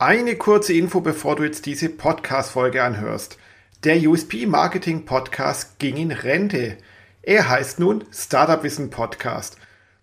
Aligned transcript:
Eine 0.00 0.36
kurze 0.36 0.74
Info, 0.74 1.00
bevor 1.00 1.34
du 1.34 1.42
jetzt 1.42 1.66
diese 1.66 1.88
Podcast-Folge 1.88 2.84
anhörst. 2.84 3.36
Der 3.82 3.96
USP 4.08 4.46
Marketing 4.46 5.04
Podcast 5.04 5.80
ging 5.80 5.96
in 5.96 6.12
Rente. 6.12 6.78
Er 7.22 7.48
heißt 7.48 7.80
nun 7.80 8.04
Startup 8.12 8.62
Wissen 8.62 8.90
Podcast. 8.90 9.56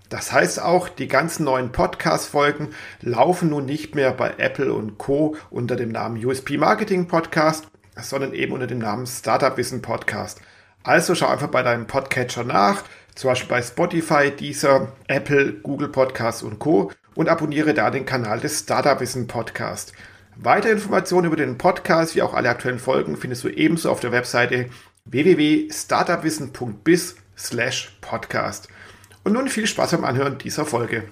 Das 0.09 0.33
heißt 0.33 0.61
auch, 0.61 0.89
die 0.89 1.07
ganzen 1.07 1.45
neuen 1.45 1.71
Podcast-Folgen 1.71 2.73
laufen 2.99 3.51
nun 3.51 3.63
nicht 3.63 3.95
mehr 3.95 4.11
bei 4.11 4.33
Apple 4.37 4.73
und 4.73 4.97
Co. 4.97 5.37
unter 5.49 5.77
dem 5.77 5.93
Namen 5.93 6.21
USP 6.25 6.57
Marketing 6.57 7.07
Podcast, 7.07 7.65
sondern 7.95 8.33
eben 8.33 8.51
unter 8.51 8.67
dem 8.67 8.79
Namen 8.79 9.07
Startup 9.07 9.55
Wissen 9.55 9.81
Podcast. 9.81 10.41
Also 10.83 11.15
schau 11.15 11.27
einfach 11.27 11.47
bei 11.47 11.63
deinem 11.63 11.87
Podcatcher 11.87 12.43
nach, 12.43 12.83
zum 13.15 13.29
Beispiel 13.29 13.47
bei 13.47 13.61
Spotify, 13.61 14.29
Deezer, 14.29 14.91
Apple, 15.07 15.53
Google 15.53 15.87
Podcasts 15.87 16.43
und 16.43 16.59
Co. 16.59 16.91
und 17.15 17.29
abonniere 17.29 17.73
da 17.73 17.89
den 17.89 18.05
Kanal 18.05 18.39
des 18.39 18.59
Startup 18.59 18.99
Wissen 18.99 19.25
Podcast. 19.27 19.93
Weitere 20.35 20.73
Informationen 20.73 21.27
über 21.27 21.37
den 21.37 21.57
Podcast 21.57 22.15
wie 22.15 22.21
auch 22.21 22.33
alle 22.33 22.49
aktuellen 22.49 22.79
Folgen 22.79 23.15
findest 23.15 23.45
du 23.45 23.49
ebenso 23.49 23.89
auf 23.89 24.01
der 24.01 24.11
Webseite 24.11 24.65
www.startupwissen.biz 25.05 27.15
slash 27.37 27.97
podcast. 28.01 28.67
Und 29.23 29.33
nun 29.33 29.47
viel 29.47 29.65
Spaß 29.65 29.91
beim 29.91 30.03
Anhören 30.03 30.37
dieser 30.37 30.65
Folge. 30.65 31.03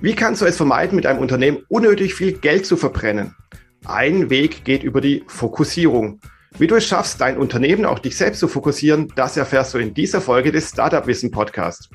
Wie 0.00 0.14
kannst 0.14 0.42
du 0.42 0.46
es 0.46 0.56
vermeiden, 0.56 0.96
mit 0.96 1.06
einem 1.06 1.20
Unternehmen 1.20 1.64
unnötig 1.68 2.14
viel 2.14 2.32
Geld 2.32 2.66
zu 2.66 2.76
verbrennen? 2.76 3.36
Ein 3.84 4.30
Weg 4.30 4.64
geht 4.64 4.82
über 4.82 5.00
die 5.00 5.24
Fokussierung. 5.26 6.20
Wie 6.58 6.66
du 6.66 6.76
es 6.76 6.86
schaffst, 6.86 7.20
dein 7.20 7.36
Unternehmen, 7.36 7.84
auch 7.84 7.98
dich 7.98 8.16
selbst 8.16 8.40
zu 8.40 8.48
fokussieren, 8.48 9.12
das 9.14 9.36
erfährst 9.36 9.74
du 9.74 9.78
in 9.78 9.94
dieser 9.94 10.20
Folge 10.20 10.50
des 10.50 10.70
Startup 10.70 11.06
Wissen 11.06 11.30
Podcast. 11.30 11.90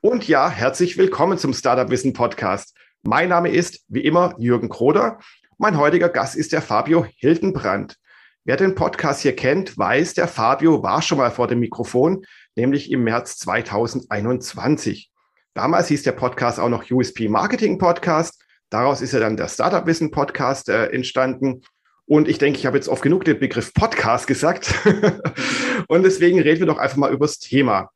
Und 0.00 0.26
ja, 0.26 0.48
herzlich 0.50 0.96
willkommen 0.96 1.36
zum 1.36 1.52
Startup 1.52 1.90
Wissen 1.90 2.14
Podcast. 2.14 2.74
Mein 3.02 3.28
Name 3.28 3.50
ist, 3.50 3.84
wie 3.88 4.00
immer, 4.00 4.34
Jürgen 4.38 4.68
Kroder. 4.70 5.18
Mein 5.58 5.76
heutiger 5.76 6.08
Gast 6.08 6.36
ist 6.36 6.52
der 6.52 6.62
Fabio 6.62 7.04
Hildenbrand. 7.16 7.96
Wer 8.44 8.56
den 8.56 8.74
Podcast 8.74 9.20
hier 9.20 9.36
kennt, 9.36 9.76
weiß, 9.76 10.14
der 10.14 10.28
Fabio 10.28 10.82
war 10.82 11.02
schon 11.02 11.18
mal 11.18 11.30
vor 11.30 11.46
dem 11.46 11.60
Mikrofon, 11.60 12.24
nämlich 12.56 12.90
im 12.90 13.04
März 13.04 13.36
2021. 13.38 15.12
Damals 15.52 15.88
hieß 15.88 16.02
der 16.04 16.12
Podcast 16.12 16.58
auch 16.58 16.70
noch 16.70 16.90
USP 16.90 17.28
Marketing 17.28 17.76
Podcast. 17.76 18.39
Daraus 18.70 19.02
ist 19.02 19.12
ja 19.12 19.18
dann 19.18 19.36
der 19.36 19.48
Startup 19.48 19.84
Wissen 19.86 20.12
Podcast 20.12 20.68
äh, 20.68 20.86
entstanden. 20.86 21.62
Und 22.06 22.28
ich 22.28 22.38
denke, 22.38 22.58
ich 22.58 22.66
habe 22.66 22.76
jetzt 22.76 22.88
oft 22.88 23.02
genug 23.02 23.24
den 23.24 23.38
Begriff 23.38 23.74
Podcast 23.74 24.26
gesagt. 24.26 24.74
Und 25.88 26.04
deswegen 26.04 26.40
reden 26.40 26.60
wir 26.60 26.66
doch 26.66 26.78
einfach 26.78 26.96
mal 26.96 27.12
über 27.12 27.26
das 27.26 27.38
Thema. 27.38 27.90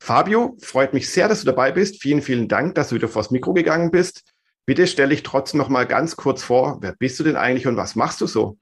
Fabio, 0.00 0.56
freut 0.60 0.92
mich 0.92 1.10
sehr, 1.10 1.28
dass 1.28 1.40
du 1.40 1.46
dabei 1.46 1.72
bist. 1.72 2.02
Vielen, 2.02 2.22
vielen 2.22 2.48
Dank, 2.48 2.74
dass 2.74 2.88
du 2.88 2.94
wieder 2.94 3.08
vors 3.08 3.30
Mikro 3.30 3.52
gegangen 3.52 3.90
bist. 3.90 4.22
Bitte 4.66 4.86
stelle 4.86 5.10
dich 5.10 5.22
trotzdem 5.22 5.58
noch 5.58 5.68
mal 5.68 5.86
ganz 5.86 6.16
kurz 6.16 6.42
vor. 6.42 6.78
Wer 6.80 6.94
bist 6.98 7.20
du 7.20 7.24
denn 7.24 7.36
eigentlich 7.36 7.66
und 7.66 7.76
was 7.76 7.94
machst 7.94 8.20
du 8.20 8.26
so? 8.26 8.58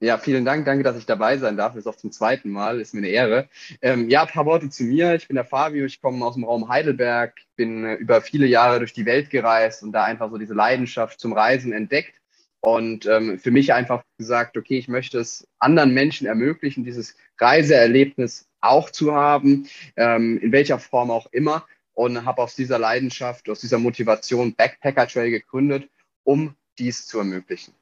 Ja, 0.00 0.16
vielen 0.16 0.46
Dank. 0.46 0.64
Danke, 0.64 0.84
dass 0.84 0.96
ich 0.96 1.04
dabei 1.04 1.36
sein 1.36 1.58
darf. 1.58 1.76
Ist 1.76 1.86
auch 1.86 1.96
zum 1.96 2.10
zweiten 2.10 2.48
Mal. 2.50 2.80
Ist 2.80 2.94
mir 2.94 3.00
eine 3.00 3.08
Ehre. 3.08 3.48
Ähm, 3.82 4.08
ja, 4.08 4.22
ein 4.22 4.28
paar 4.28 4.46
Worte 4.46 4.70
zu 4.70 4.84
mir. 4.84 5.14
Ich 5.14 5.28
bin 5.28 5.34
der 5.34 5.44
Fabio. 5.44 5.84
Ich 5.84 6.00
komme 6.00 6.24
aus 6.24 6.34
dem 6.34 6.44
Raum 6.44 6.68
Heidelberg. 6.68 7.34
Bin 7.56 7.84
äh, 7.84 7.94
über 7.94 8.22
viele 8.22 8.46
Jahre 8.46 8.78
durch 8.78 8.94
die 8.94 9.04
Welt 9.04 9.28
gereist 9.28 9.82
und 9.82 9.92
da 9.92 10.04
einfach 10.04 10.30
so 10.30 10.38
diese 10.38 10.54
Leidenschaft 10.54 11.20
zum 11.20 11.34
Reisen 11.34 11.74
entdeckt. 11.74 12.14
Und 12.60 13.04
ähm, 13.04 13.38
für 13.38 13.50
mich 13.50 13.74
einfach 13.74 14.02
gesagt, 14.16 14.56
okay, 14.56 14.78
ich 14.78 14.88
möchte 14.88 15.18
es 15.18 15.46
anderen 15.58 15.92
Menschen 15.92 16.26
ermöglichen, 16.26 16.84
dieses 16.84 17.14
Reiseerlebnis 17.38 18.48
auch 18.62 18.90
zu 18.90 19.14
haben, 19.14 19.68
ähm, 19.96 20.38
in 20.38 20.52
welcher 20.52 20.78
Form 20.78 21.10
auch 21.10 21.26
immer. 21.32 21.66
Und 21.92 22.24
habe 22.24 22.42
aus 22.42 22.56
dieser 22.56 22.78
Leidenschaft, 22.78 23.48
aus 23.50 23.60
dieser 23.60 23.78
Motivation 23.78 24.54
Backpacker 24.54 25.06
Trail 25.06 25.30
gegründet, 25.30 25.88
um 26.24 26.54
dies 26.78 27.06
zu 27.06 27.18
ermöglichen. 27.18 27.74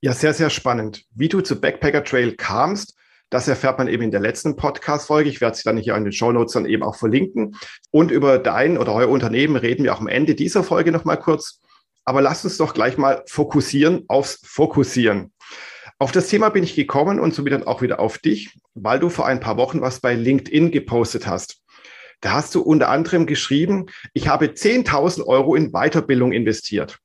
Ja, 0.00 0.12
sehr, 0.12 0.32
sehr 0.32 0.48
spannend. 0.50 1.04
Wie 1.14 1.28
du 1.28 1.40
zu 1.40 1.60
Backpacker 1.60 2.04
Trail 2.04 2.36
kamst, 2.36 2.94
das 3.30 3.48
erfährt 3.48 3.78
man 3.78 3.88
eben 3.88 4.04
in 4.04 4.12
der 4.12 4.20
letzten 4.20 4.54
Podcast-Folge. 4.54 5.28
Ich 5.28 5.40
werde 5.40 5.56
sie 5.56 5.64
dann 5.64 5.76
hier 5.76 5.96
in 5.96 6.04
den 6.04 6.12
Show 6.12 6.30
Notes 6.30 6.52
dann 6.52 6.66
eben 6.66 6.84
auch 6.84 6.94
verlinken. 6.94 7.56
Und 7.90 8.12
über 8.12 8.38
dein 8.38 8.78
oder 8.78 8.94
euer 8.94 9.08
Unternehmen 9.08 9.56
reden 9.56 9.82
wir 9.82 9.92
auch 9.92 10.00
am 10.00 10.06
Ende 10.06 10.36
dieser 10.36 10.62
Folge 10.62 10.92
nochmal 10.92 11.18
kurz. 11.18 11.60
Aber 12.04 12.22
lasst 12.22 12.44
uns 12.44 12.58
doch 12.58 12.74
gleich 12.74 12.96
mal 12.96 13.24
fokussieren 13.26 14.04
aufs 14.06 14.40
Fokussieren. 14.44 15.32
Auf 15.98 16.12
das 16.12 16.28
Thema 16.28 16.48
bin 16.50 16.62
ich 16.62 16.76
gekommen 16.76 17.18
und 17.18 17.34
somit 17.34 17.52
dann 17.52 17.66
auch 17.66 17.82
wieder 17.82 17.98
auf 17.98 18.18
dich, 18.18 18.56
weil 18.74 19.00
du 19.00 19.10
vor 19.10 19.26
ein 19.26 19.40
paar 19.40 19.56
Wochen 19.56 19.80
was 19.80 19.98
bei 19.98 20.14
LinkedIn 20.14 20.70
gepostet 20.70 21.26
hast. 21.26 21.60
Da 22.20 22.34
hast 22.34 22.54
du 22.54 22.62
unter 22.62 22.88
anderem 22.88 23.26
geschrieben, 23.26 23.86
ich 24.14 24.28
habe 24.28 24.46
10.000 24.46 25.26
Euro 25.26 25.56
in 25.56 25.72
Weiterbildung 25.72 26.32
investiert. 26.32 27.00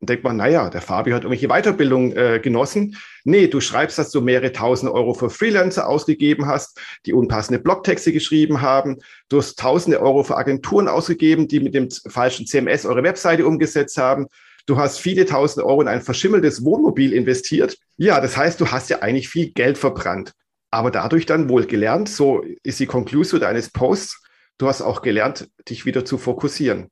Und 0.00 0.10
denkt 0.10 0.24
man, 0.24 0.36
naja, 0.36 0.68
der 0.68 0.82
Fabi 0.82 1.12
hat 1.12 1.24
irgendwelche 1.24 1.48
Weiterbildung 1.48 2.12
äh, 2.12 2.38
genossen. 2.38 2.96
Nee, 3.24 3.46
du 3.46 3.60
schreibst, 3.60 3.98
dass 3.98 4.10
du 4.10 4.20
mehrere 4.20 4.52
tausend 4.52 4.92
Euro 4.92 5.14
für 5.14 5.30
Freelancer 5.30 5.88
ausgegeben 5.88 6.46
hast, 6.46 6.78
die 7.06 7.14
unpassende 7.14 7.58
Blogtexte 7.58 8.12
geschrieben 8.12 8.60
haben. 8.60 8.98
Du 9.30 9.38
hast 9.38 9.58
tausende 9.58 10.00
Euro 10.00 10.22
für 10.22 10.36
Agenturen 10.36 10.88
ausgegeben, 10.88 11.48
die 11.48 11.60
mit 11.60 11.74
dem 11.74 11.88
falschen 11.90 12.46
CMS 12.46 12.84
eure 12.84 13.02
Webseite 13.02 13.46
umgesetzt 13.46 13.96
haben. 13.96 14.26
Du 14.66 14.76
hast 14.76 14.98
viele 14.98 15.24
tausend 15.24 15.64
Euro 15.64 15.80
in 15.80 15.88
ein 15.88 16.02
verschimmeltes 16.02 16.62
Wohnmobil 16.62 17.12
investiert. 17.12 17.78
Ja, 17.96 18.20
das 18.20 18.36
heißt, 18.36 18.60
du 18.60 18.66
hast 18.66 18.90
ja 18.90 18.98
eigentlich 18.98 19.28
viel 19.28 19.52
Geld 19.52 19.78
verbrannt. 19.78 20.32
Aber 20.70 20.90
dadurch 20.90 21.24
dann 21.24 21.48
wohl 21.48 21.64
gelernt, 21.64 22.08
so 22.08 22.44
ist 22.62 22.80
die 22.80 22.86
Konklusion 22.86 23.40
deines 23.40 23.70
Posts, 23.70 24.22
du 24.58 24.66
hast 24.66 24.82
auch 24.82 25.00
gelernt, 25.00 25.48
dich 25.70 25.86
wieder 25.86 26.04
zu 26.04 26.18
fokussieren. 26.18 26.90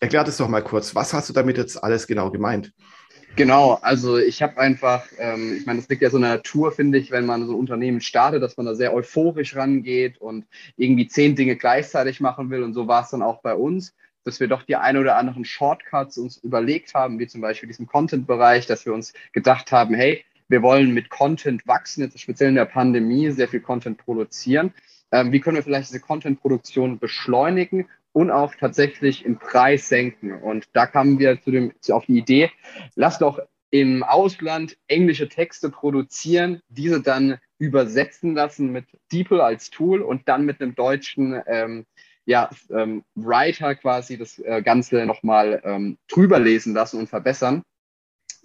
Erklär 0.00 0.24
das 0.24 0.38
doch 0.38 0.48
mal 0.48 0.62
kurz. 0.62 0.94
Was 0.94 1.12
hast 1.12 1.28
du 1.28 1.34
damit 1.34 1.58
jetzt 1.58 1.82
alles 1.82 2.06
genau 2.06 2.30
gemeint? 2.30 2.72
Genau, 3.36 3.74
also 3.82 4.18
ich 4.18 4.42
habe 4.42 4.58
einfach, 4.58 5.06
ähm, 5.18 5.56
ich 5.58 5.66
meine, 5.66 5.78
das 5.78 5.88
liegt 5.88 6.02
ja 6.02 6.10
so 6.10 6.16
in 6.16 6.22
der 6.22 6.36
Natur, 6.36 6.72
finde 6.72 6.98
ich, 6.98 7.10
wenn 7.10 7.26
man 7.26 7.46
so 7.46 7.52
ein 7.52 7.58
Unternehmen 7.58 8.00
startet, 8.00 8.42
dass 8.42 8.56
man 8.56 8.66
da 8.66 8.74
sehr 8.74 8.92
euphorisch 8.92 9.54
rangeht 9.54 10.18
und 10.20 10.46
irgendwie 10.76 11.06
zehn 11.06 11.36
Dinge 11.36 11.56
gleichzeitig 11.56 12.20
machen 12.20 12.50
will. 12.50 12.62
Und 12.62 12.74
so 12.74 12.88
war 12.88 13.04
es 13.04 13.10
dann 13.10 13.22
auch 13.22 13.40
bei 13.40 13.54
uns, 13.54 13.94
dass 14.24 14.40
wir 14.40 14.48
doch 14.48 14.62
die 14.62 14.76
ein 14.76 14.96
oder 14.96 15.16
anderen 15.16 15.44
Shortcuts 15.44 16.18
uns 16.18 16.38
überlegt 16.38 16.94
haben, 16.94 17.18
wie 17.18 17.28
zum 17.28 17.40
Beispiel 17.40 17.68
diesen 17.68 17.86
Content-Bereich, 17.86 18.66
dass 18.66 18.84
wir 18.84 18.92
uns 18.92 19.12
gedacht 19.32 19.70
haben, 19.70 19.94
hey, 19.94 20.24
wir 20.48 20.62
wollen 20.62 20.92
mit 20.92 21.10
Content 21.10 21.66
wachsen, 21.68 22.02
jetzt 22.02 22.18
speziell 22.18 22.48
in 22.48 22.56
der 22.56 22.64
Pandemie 22.64 23.30
sehr 23.30 23.48
viel 23.48 23.60
Content 23.60 23.98
produzieren. 23.98 24.74
Ähm, 25.12 25.30
wie 25.30 25.40
können 25.40 25.56
wir 25.56 25.62
vielleicht 25.62 25.90
diese 25.90 26.00
Content-Produktion 26.00 26.98
beschleunigen 26.98 27.86
und 28.12 28.30
auch 28.30 28.54
tatsächlich 28.54 29.24
im 29.24 29.38
Preis 29.38 29.88
senken. 29.88 30.32
Und 30.32 30.68
da 30.72 30.86
kamen 30.86 31.18
wir 31.18 31.40
zu 31.40 31.50
dem, 31.50 31.72
zu, 31.80 31.94
auf 31.94 32.06
die 32.06 32.18
Idee, 32.18 32.50
lass 32.94 33.18
doch 33.18 33.40
im 33.70 34.02
Ausland 34.02 34.76
englische 34.88 35.28
Texte 35.28 35.70
produzieren, 35.70 36.60
diese 36.68 37.00
dann 37.00 37.38
übersetzen 37.58 38.34
lassen 38.34 38.72
mit 38.72 38.86
DeepL 39.12 39.40
als 39.40 39.70
Tool 39.70 40.00
und 40.02 40.28
dann 40.28 40.44
mit 40.44 40.60
einem 40.60 40.74
deutschen 40.74 41.40
ähm, 41.46 41.86
ja, 42.24 42.50
ähm, 42.70 43.04
Writer 43.14 43.74
quasi 43.74 44.18
das 44.18 44.38
äh, 44.38 44.62
Ganze 44.62 45.06
nochmal 45.06 45.60
ähm, 45.64 45.98
drüber 46.08 46.38
lesen 46.38 46.74
lassen 46.74 46.98
und 46.98 47.08
verbessern 47.08 47.62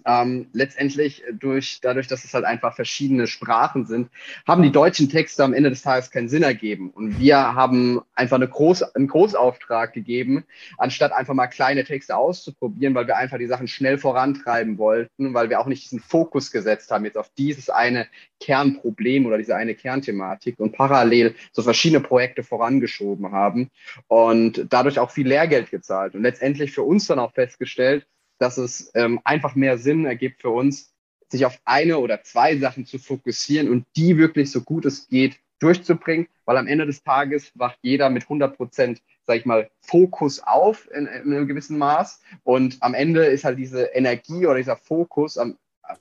ähm, 0.06 0.46
letztendlich 0.52 1.24
durch, 1.32 1.80
dadurch, 1.82 2.06
dass 2.06 2.24
es 2.24 2.32
halt 2.32 2.44
einfach 2.44 2.74
verschiedene 2.74 3.26
Sprachen 3.26 3.86
sind, 3.86 4.08
haben 4.46 4.62
die 4.62 4.70
deutschen 4.70 5.08
Texte 5.08 5.42
am 5.42 5.52
Ende 5.52 5.70
des 5.70 5.82
Tages 5.82 6.10
keinen 6.10 6.28
Sinn 6.28 6.44
ergeben. 6.44 6.90
Und 6.90 7.18
wir 7.18 7.36
haben 7.36 8.00
einfach 8.14 8.36
eine 8.36 8.48
Groß, 8.48 8.94
einen 8.94 9.08
Großauftrag 9.08 9.92
gegeben, 9.92 10.44
anstatt 10.78 11.12
einfach 11.12 11.34
mal 11.34 11.48
kleine 11.48 11.84
Texte 11.84 12.16
auszuprobieren, 12.16 12.94
weil 12.94 13.08
wir 13.08 13.16
einfach 13.16 13.38
die 13.38 13.46
Sachen 13.46 13.66
schnell 13.66 13.98
vorantreiben 13.98 14.78
wollten, 14.78 15.34
weil 15.34 15.50
wir 15.50 15.60
auch 15.60 15.66
nicht 15.66 15.84
diesen 15.84 16.00
Fokus 16.00 16.52
gesetzt 16.52 16.90
haben 16.90 17.04
jetzt 17.04 17.18
auf 17.18 17.30
dieses 17.36 17.68
eine 17.68 18.06
Kernproblem 18.40 19.26
oder 19.26 19.38
diese 19.38 19.56
eine 19.56 19.74
Kernthematik 19.74 20.60
und 20.60 20.72
parallel 20.72 21.34
so 21.52 21.62
verschiedene 21.62 22.00
Projekte 22.00 22.44
vorangeschoben 22.44 23.32
haben 23.32 23.70
und 24.06 24.66
dadurch 24.68 24.98
auch 24.98 25.10
viel 25.10 25.26
Lehrgeld 25.26 25.70
gezahlt 25.70 26.14
und 26.14 26.22
letztendlich 26.22 26.72
für 26.72 26.82
uns 26.82 27.06
dann 27.06 27.18
auch 27.18 27.32
festgestellt, 27.32 28.06
dass 28.38 28.58
es 28.58 28.90
ähm, 28.94 29.20
einfach 29.24 29.54
mehr 29.54 29.78
Sinn 29.78 30.04
ergibt 30.04 30.42
für 30.42 30.50
uns, 30.50 30.92
sich 31.28 31.44
auf 31.44 31.58
eine 31.64 31.98
oder 31.98 32.22
zwei 32.22 32.56
Sachen 32.56 32.86
zu 32.86 32.98
fokussieren 32.98 33.68
und 33.68 33.86
die 33.96 34.16
wirklich 34.16 34.50
so 34.50 34.62
gut 34.62 34.84
es 34.84 35.08
geht 35.08 35.38
durchzubringen, 35.58 36.28
weil 36.44 36.56
am 36.58 36.66
Ende 36.66 36.86
des 36.86 37.02
Tages 37.02 37.50
wacht 37.54 37.78
jeder 37.82 38.10
mit 38.10 38.24
100 38.24 38.56
Prozent, 38.56 39.02
sag 39.24 39.38
ich 39.38 39.46
mal, 39.46 39.70
Fokus 39.80 40.40
auf 40.40 40.88
in, 40.92 41.06
in, 41.06 41.32
einem 41.32 41.48
gewissen 41.48 41.78
Maß 41.78 42.20
und 42.44 42.76
am 42.80 42.94
Ende 42.94 43.24
ist 43.24 43.44
halt 43.44 43.58
diese 43.58 43.84
Energie 43.84 44.46
oder 44.46 44.56
dieser 44.56 44.76
Fokus 44.76 45.38
am, 45.38 45.56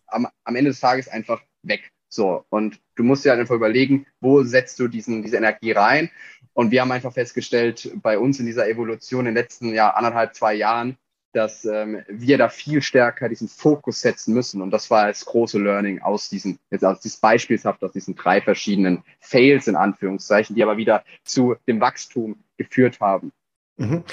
am, 0.07 0.27
am 0.43 0.55
Ende 0.55 0.71
des 0.71 0.79
Tages 0.79 1.07
einfach 1.07 1.41
weg. 1.63 1.91
So, 2.09 2.45
und 2.49 2.79
du 2.95 3.03
musst 3.03 3.25
dir 3.25 3.31
halt 3.31 3.41
einfach 3.41 3.55
überlegen, 3.55 4.05
wo 4.19 4.43
setzt 4.43 4.79
du 4.79 4.87
diesen, 4.87 5.23
diese 5.23 5.37
Energie 5.37 5.71
rein? 5.71 6.09
Und 6.53 6.71
wir 6.71 6.81
haben 6.81 6.91
einfach 6.91 7.11
festgestellt, 7.11 7.91
bei 7.95 8.17
uns 8.17 8.39
in 8.39 8.45
dieser 8.45 8.69
Evolution 8.69 9.21
in 9.21 9.35
den 9.35 9.43
letzten 9.43 9.73
ja, 9.73 9.89
anderthalb, 9.89 10.33
zwei 10.35 10.53
Jahren, 10.53 10.97
dass 11.35 11.65
ähm, 11.65 12.01
wir 12.07 12.37
da 12.37 12.47
viel 12.47 12.81
stärker 12.81 13.27
diesen 13.27 13.49
Fokus 13.49 13.99
setzen 13.99 14.33
müssen. 14.33 14.61
Und 14.61 14.71
das 14.71 14.89
war 14.89 15.07
das 15.07 15.25
große 15.25 15.59
Learning 15.59 16.01
aus 16.01 16.29
diesen, 16.29 16.59
jetzt 16.71 16.85
aus 16.85 17.01
dieses 17.01 17.17
beispielshaft 17.17 17.83
aus 17.83 17.91
diesen 17.91 18.15
drei 18.15 18.41
verschiedenen 18.41 19.03
Fails 19.19 19.67
in 19.67 19.75
Anführungszeichen, 19.75 20.55
die 20.55 20.63
aber 20.63 20.77
wieder 20.77 21.03
zu 21.25 21.55
dem 21.67 21.81
Wachstum 21.81 22.37
geführt 22.55 23.01
haben. 23.01 23.33
Mhm. 23.75 24.05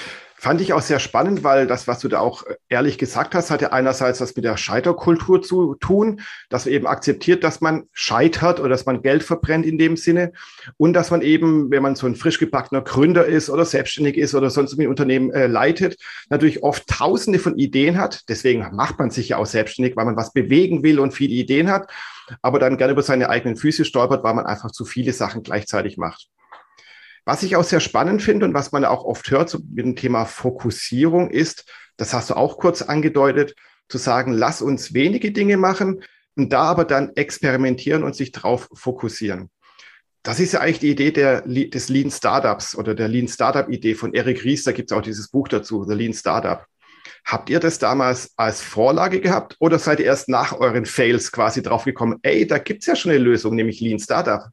Fand 0.43 0.59
ich 0.59 0.73
auch 0.73 0.81
sehr 0.81 0.99
spannend, 0.99 1.45
weil 1.45 1.67
das, 1.67 1.87
was 1.87 1.99
du 1.99 2.09
da 2.09 2.19
auch 2.19 2.43
ehrlich 2.67 2.97
gesagt 2.97 3.33
hast, 3.33 3.49
hat 3.49 3.61
ja 3.61 3.71
einerseits 3.71 4.19
was 4.19 4.35
mit 4.35 4.43
der 4.43 4.57
Scheiterkultur 4.57 5.41
zu 5.41 5.75
tun, 5.75 6.19
dass 6.49 6.65
man 6.65 6.73
eben 6.73 6.85
akzeptiert, 6.85 7.45
dass 7.45 7.61
man 7.61 7.83
scheitert 7.93 8.59
oder 8.59 8.67
dass 8.67 8.85
man 8.85 9.01
Geld 9.01 9.23
verbrennt 9.23 9.65
in 9.65 9.77
dem 9.77 9.95
Sinne 9.95 10.33
und 10.75 10.91
dass 10.91 11.11
man 11.11 11.21
eben, 11.21 11.71
wenn 11.71 11.81
man 11.81 11.95
so 11.95 12.07
ein 12.07 12.17
frisch 12.17 12.39
gebackener 12.39 12.81
Gründer 12.81 13.25
ist 13.25 13.49
oder 13.49 13.63
selbstständig 13.63 14.17
ist 14.17 14.35
oder 14.35 14.49
sonst 14.49 14.77
ein 14.77 14.85
Unternehmen 14.85 15.31
äh, 15.31 15.47
leitet, 15.47 15.95
natürlich 16.29 16.61
oft 16.61 16.87
tausende 16.87 17.39
von 17.39 17.57
Ideen 17.57 17.97
hat. 17.97 18.27
Deswegen 18.27 18.67
macht 18.73 18.99
man 18.99 19.11
sich 19.11 19.29
ja 19.29 19.37
auch 19.37 19.45
selbstständig, 19.45 19.95
weil 19.95 20.03
man 20.03 20.17
was 20.17 20.33
bewegen 20.33 20.83
will 20.83 20.99
und 20.99 21.13
viele 21.13 21.35
Ideen 21.35 21.71
hat, 21.71 21.89
aber 22.41 22.59
dann 22.59 22.75
gerne 22.75 22.91
über 22.91 23.01
seine 23.01 23.29
eigenen 23.29 23.55
Füße 23.55 23.85
stolpert, 23.85 24.25
weil 24.25 24.33
man 24.33 24.45
einfach 24.45 24.71
zu 24.71 24.83
viele 24.83 25.13
Sachen 25.13 25.41
gleichzeitig 25.41 25.95
macht. 25.95 26.27
Was 27.25 27.43
ich 27.43 27.55
auch 27.55 27.63
sehr 27.63 27.79
spannend 27.79 28.21
finde 28.21 28.45
und 28.45 28.53
was 28.53 28.71
man 28.71 28.83
auch 28.85 29.05
oft 29.05 29.29
hört 29.31 29.49
so 29.49 29.59
mit 29.59 29.85
dem 29.85 29.95
Thema 29.95 30.25
Fokussierung 30.25 31.29
ist, 31.29 31.71
das 31.97 32.13
hast 32.13 32.29
du 32.29 32.35
auch 32.35 32.57
kurz 32.57 32.81
angedeutet, 32.81 33.55
zu 33.87 33.97
sagen, 33.97 34.33
lass 34.33 34.61
uns 34.61 34.93
wenige 34.93 35.31
Dinge 35.31 35.57
machen 35.57 36.03
und 36.35 36.51
da 36.51 36.63
aber 36.63 36.85
dann 36.85 37.15
experimentieren 37.15 38.03
und 38.03 38.15
sich 38.15 38.31
drauf 38.31 38.67
fokussieren. 38.73 39.49
Das 40.23 40.39
ist 40.39 40.53
ja 40.53 40.61
eigentlich 40.61 40.79
die 40.79 40.91
Idee 40.91 41.11
der, 41.11 41.41
des 41.41 41.89
Lean 41.89 42.09
Startups 42.09 42.75
oder 42.75 42.95
der 42.95 43.09
Lean 43.09 43.27
Startup 43.27 43.69
Idee 43.69 43.93
von 43.93 44.13
Eric 44.13 44.43
Ries. 44.45 44.63
Da 44.63 44.71
gibt 44.71 44.89
es 44.89 44.97
auch 44.97 45.01
dieses 45.01 45.27
Buch 45.27 45.49
dazu, 45.49 45.83
The 45.83 45.93
Lean 45.93 46.13
Startup. 46.13 46.65
Habt 47.25 47.49
ihr 47.49 47.59
das 47.59 47.77
damals 47.77 48.31
als 48.37 48.61
Vorlage 48.61 49.19
gehabt 49.19 49.57
oder 49.59 49.79
seid 49.79 49.99
ihr 49.99 50.05
erst 50.05 50.29
nach 50.29 50.57
euren 50.57 50.85
Fails 50.85 51.31
quasi 51.31 51.61
draufgekommen, 51.61 52.19
ey, 52.21 52.47
da 52.47 52.57
gibt 52.57 52.81
es 52.81 52.87
ja 52.87 52.95
schon 52.95 53.11
eine 53.11 53.19
Lösung, 53.19 53.55
nämlich 53.55 53.81
Lean 53.81 53.99
Startup? 53.99 54.49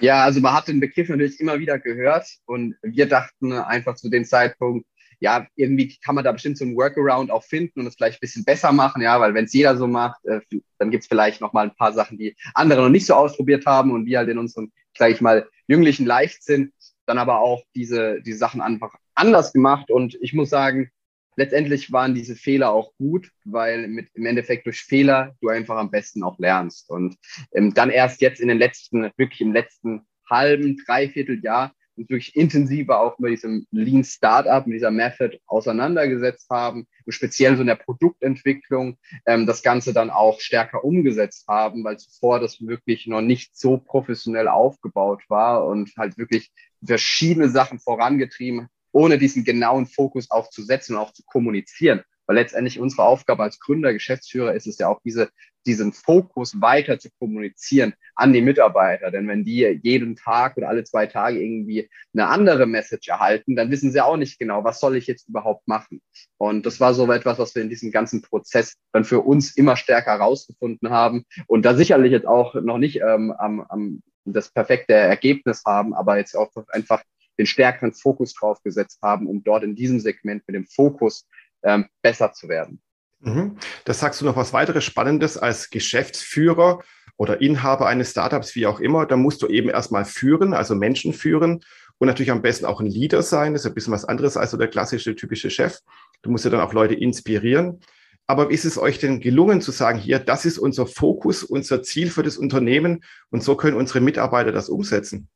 Ja, 0.00 0.24
also 0.24 0.40
man 0.40 0.54
hat 0.54 0.68
den 0.68 0.80
Begriff 0.80 1.08
natürlich 1.08 1.38
immer 1.40 1.58
wieder 1.58 1.78
gehört 1.78 2.26
und 2.46 2.76
wir 2.82 3.06
dachten 3.06 3.52
einfach 3.52 3.94
zu 3.94 4.10
dem 4.10 4.24
Zeitpunkt, 4.24 4.86
ja, 5.20 5.46
irgendwie 5.54 5.96
kann 6.04 6.16
man 6.16 6.24
da 6.24 6.32
bestimmt 6.32 6.58
so 6.58 6.64
einen 6.64 6.76
Workaround 6.76 7.30
auch 7.30 7.44
finden 7.44 7.80
und 7.80 7.86
es 7.86 7.94
vielleicht 7.94 8.16
ein 8.16 8.22
bisschen 8.22 8.44
besser 8.44 8.72
machen, 8.72 9.02
ja, 9.02 9.20
weil 9.20 9.34
wenn 9.34 9.44
es 9.44 9.52
jeder 9.52 9.76
so 9.76 9.86
macht, 9.86 10.24
äh, 10.24 10.40
dann 10.78 10.90
gibt 10.90 11.04
es 11.04 11.08
vielleicht 11.08 11.40
noch 11.40 11.52
mal 11.52 11.66
ein 11.66 11.76
paar 11.76 11.92
Sachen, 11.92 12.18
die 12.18 12.36
andere 12.54 12.82
noch 12.82 12.88
nicht 12.88 13.06
so 13.06 13.14
ausprobiert 13.14 13.64
haben 13.64 13.92
und 13.92 14.04
wir 14.04 14.18
halt 14.18 14.28
in 14.28 14.38
unserem, 14.38 14.72
sage 14.98 15.12
ich 15.12 15.20
mal, 15.20 15.48
jünglichen 15.68 16.06
Leichtsinn 16.06 16.72
dann 17.06 17.18
aber 17.18 17.40
auch 17.40 17.62
diese, 17.76 18.20
diese 18.22 18.38
Sachen 18.38 18.60
einfach 18.60 18.94
anders 19.14 19.52
gemacht 19.52 19.92
und 19.92 20.16
ich 20.20 20.32
muss 20.34 20.50
sagen, 20.50 20.90
letztendlich 21.36 21.92
waren 21.92 22.14
diese 22.14 22.36
Fehler 22.36 22.72
auch 22.72 22.92
gut, 22.96 23.30
weil 23.44 23.88
mit, 23.88 24.08
im 24.14 24.26
Endeffekt 24.26 24.66
durch 24.66 24.82
Fehler 24.82 25.34
du 25.40 25.48
einfach 25.48 25.76
am 25.76 25.90
besten 25.90 26.22
auch 26.22 26.38
lernst. 26.38 26.90
Und 26.90 27.16
ähm, 27.52 27.74
dann 27.74 27.90
erst 27.90 28.20
jetzt 28.20 28.40
in 28.40 28.48
den 28.48 28.58
letzten, 28.58 29.10
wirklich 29.16 29.40
im 29.40 29.52
letzten 29.52 30.06
halben, 30.28 30.76
dreiviertel 30.86 31.42
Jahr 31.42 31.72
uns 31.96 32.08
wirklich 32.08 32.36
intensiver 32.36 33.00
auch 33.00 33.18
mit 33.18 33.32
diesem 33.32 33.66
Lean 33.70 34.04
Startup, 34.04 34.66
mit 34.66 34.76
dieser 34.76 34.90
Method 34.90 35.38
auseinandergesetzt 35.46 36.48
haben 36.50 36.86
und 37.04 37.12
speziell 37.12 37.54
so 37.56 37.62
in 37.62 37.66
der 37.66 37.76
Produktentwicklung 37.76 38.98
ähm, 39.26 39.46
das 39.46 39.62
Ganze 39.62 39.92
dann 39.92 40.10
auch 40.10 40.40
stärker 40.40 40.84
umgesetzt 40.84 41.46
haben, 41.48 41.84
weil 41.84 41.98
zuvor 41.98 42.40
das 42.40 42.60
wirklich 42.60 43.06
noch 43.06 43.20
nicht 43.20 43.56
so 43.56 43.78
professionell 43.78 44.48
aufgebaut 44.48 45.22
war 45.28 45.66
und 45.66 45.90
halt 45.96 46.18
wirklich 46.18 46.50
verschiedene 46.84 47.48
Sachen 47.48 47.78
vorangetrieben 47.78 48.68
ohne 48.92 49.18
diesen 49.18 49.44
genauen 49.44 49.86
Fokus 49.86 50.30
auch 50.30 50.50
zu 50.50 50.62
setzen 50.62 50.94
und 50.94 51.00
auch 51.00 51.12
zu 51.12 51.22
kommunizieren. 51.24 52.02
Weil 52.26 52.36
letztendlich 52.36 52.78
unsere 52.78 53.02
Aufgabe 53.02 53.42
als 53.42 53.58
Gründer, 53.58 53.92
Geschäftsführer 53.92 54.54
ist 54.54 54.66
es 54.66 54.78
ja 54.78 54.88
auch, 54.88 55.00
diese, 55.04 55.30
diesen 55.66 55.92
Fokus 55.92 56.60
weiter 56.60 56.98
zu 56.98 57.08
kommunizieren 57.18 57.94
an 58.14 58.32
die 58.32 58.42
Mitarbeiter. 58.42 59.10
Denn 59.10 59.26
wenn 59.26 59.44
die 59.44 59.80
jeden 59.82 60.14
Tag 60.16 60.56
oder 60.56 60.68
alle 60.68 60.84
zwei 60.84 61.06
Tage 61.06 61.40
irgendwie 61.40 61.90
eine 62.14 62.28
andere 62.28 62.66
Message 62.66 63.08
erhalten, 63.08 63.56
dann 63.56 63.70
wissen 63.70 63.90
sie 63.90 64.00
auch 64.00 64.16
nicht 64.16 64.38
genau, 64.38 64.62
was 64.62 64.78
soll 64.78 64.96
ich 64.96 65.06
jetzt 65.06 65.28
überhaupt 65.28 65.66
machen. 65.66 66.00
Und 66.38 66.64
das 66.64 66.78
war 66.78 66.94
so 66.94 67.10
etwas, 67.10 67.38
was 67.38 67.54
wir 67.54 67.62
in 67.62 67.68
diesem 67.68 67.90
ganzen 67.90 68.22
Prozess 68.22 68.76
dann 68.92 69.04
für 69.04 69.20
uns 69.20 69.56
immer 69.56 69.76
stärker 69.76 70.12
herausgefunden 70.12 70.90
haben. 70.90 71.24
Und 71.48 71.64
da 71.64 71.74
sicherlich 71.74 72.12
jetzt 72.12 72.26
auch 72.26 72.54
noch 72.54 72.78
nicht 72.78 73.00
ähm, 73.00 73.32
am, 73.32 73.62
am 73.68 74.02
das 74.24 74.50
perfekte 74.50 74.94
Ergebnis 74.94 75.62
haben, 75.66 75.94
aber 75.94 76.18
jetzt 76.18 76.36
auch 76.36 76.50
einfach 76.68 77.02
den 77.38 77.46
stärkeren 77.46 77.92
Fokus 77.92 78.34
drauf 78.34 78.62
gesetzt 78.62 79.00
haben, 79.02 79.26
um 79.26 79.42
dort 79.42 79.64
in 79.64 79.74
diesem 79.74 80.00
Segment 80.00 80.42
mit 80.46 80.54
dem 80.54 80.66
Fokus 80.66 81.26
ähm, 81.62 81.86
besser 82.02 82.32
zu 82.32 82.48
werden. 82.48 82.80
Mhm. 83.20 83.56
Das 83.84 84.00
sagst 84.00 84.20
du 84.20 84.24
noch 84.24 84.36
was 84.36 84.52
weiteres 84.52 84.84
Spannendes 84.84 85.38
als 85.38 85.70
Geschäftsführer 85.70 86.80
oder 87.16 87.40
Inhaber 87.40 87.86
eines 87.86 88.10
Startups, 88.10 88.54
wie 88.54 88.66
auch 88.66 88.80
immer. 88.80 89.06
Da 89.06 89.16
musst 89.16 89.42
du 89.42 89.46
eben 89.46 89.68
erstmal 89.68 90.04
führen, 90.04 90.54
also 90.54 90.74
Menschen 90.74 91.12
führen 91.12 91.60
und 91.98 92.08
natürlich 92.08 92.32
am 92.32 92.42
besten 92.42 92.66
auch 92.66 92.80
ein 92.80 92.86
Leader 92.86 93.22
sein. 93.22 93.52
Das 93.52 93.62
ist 93.62 93.70
ein 93.70 93.74
bisschen 93.74 93.92
was 93.92 94.04
anderes 94.04 94.36
als 94.36 94.50
so 94.50 94.56
der 94.56 94.68
klassische, 94.68 95.14
typische 95.14 95.50
Chef. 95.50 95.78
Du 96.22 96.30
musst 96.30 96.44
ja 96.44 96.50
dann 96.50 96.60
auch 96.60 96.72
Leute 96.72 96.94
inspirieren. 96.94 97.80
Aber 98.26 98.50
ist 98.50 98.64
es 98.64 98.78
euch 98.78 98.98
denn 98.98 99.20
gelungen 99.20 99.60
zu 99.60 99.72
sagen, 99.72 99.98
hier, 99.98 100.18
das 100.18 100.44
ist 100.44 100.58
unser 100.58 100.86
Fokus, 100.86 101.42
unser 101.42 101.82
Ziel 101.82 102.08
für 102.08 102.22
das 102.22 102.38
Unternehmen 102.38 103.04
und 103.30 103.42
so 103.42 103.56
können 103.56 103.76
unsere 103.76 104.00
Mitarbeiter 104.00 104.52
das 104.52 104.68
umsetzen? 104.68 105.28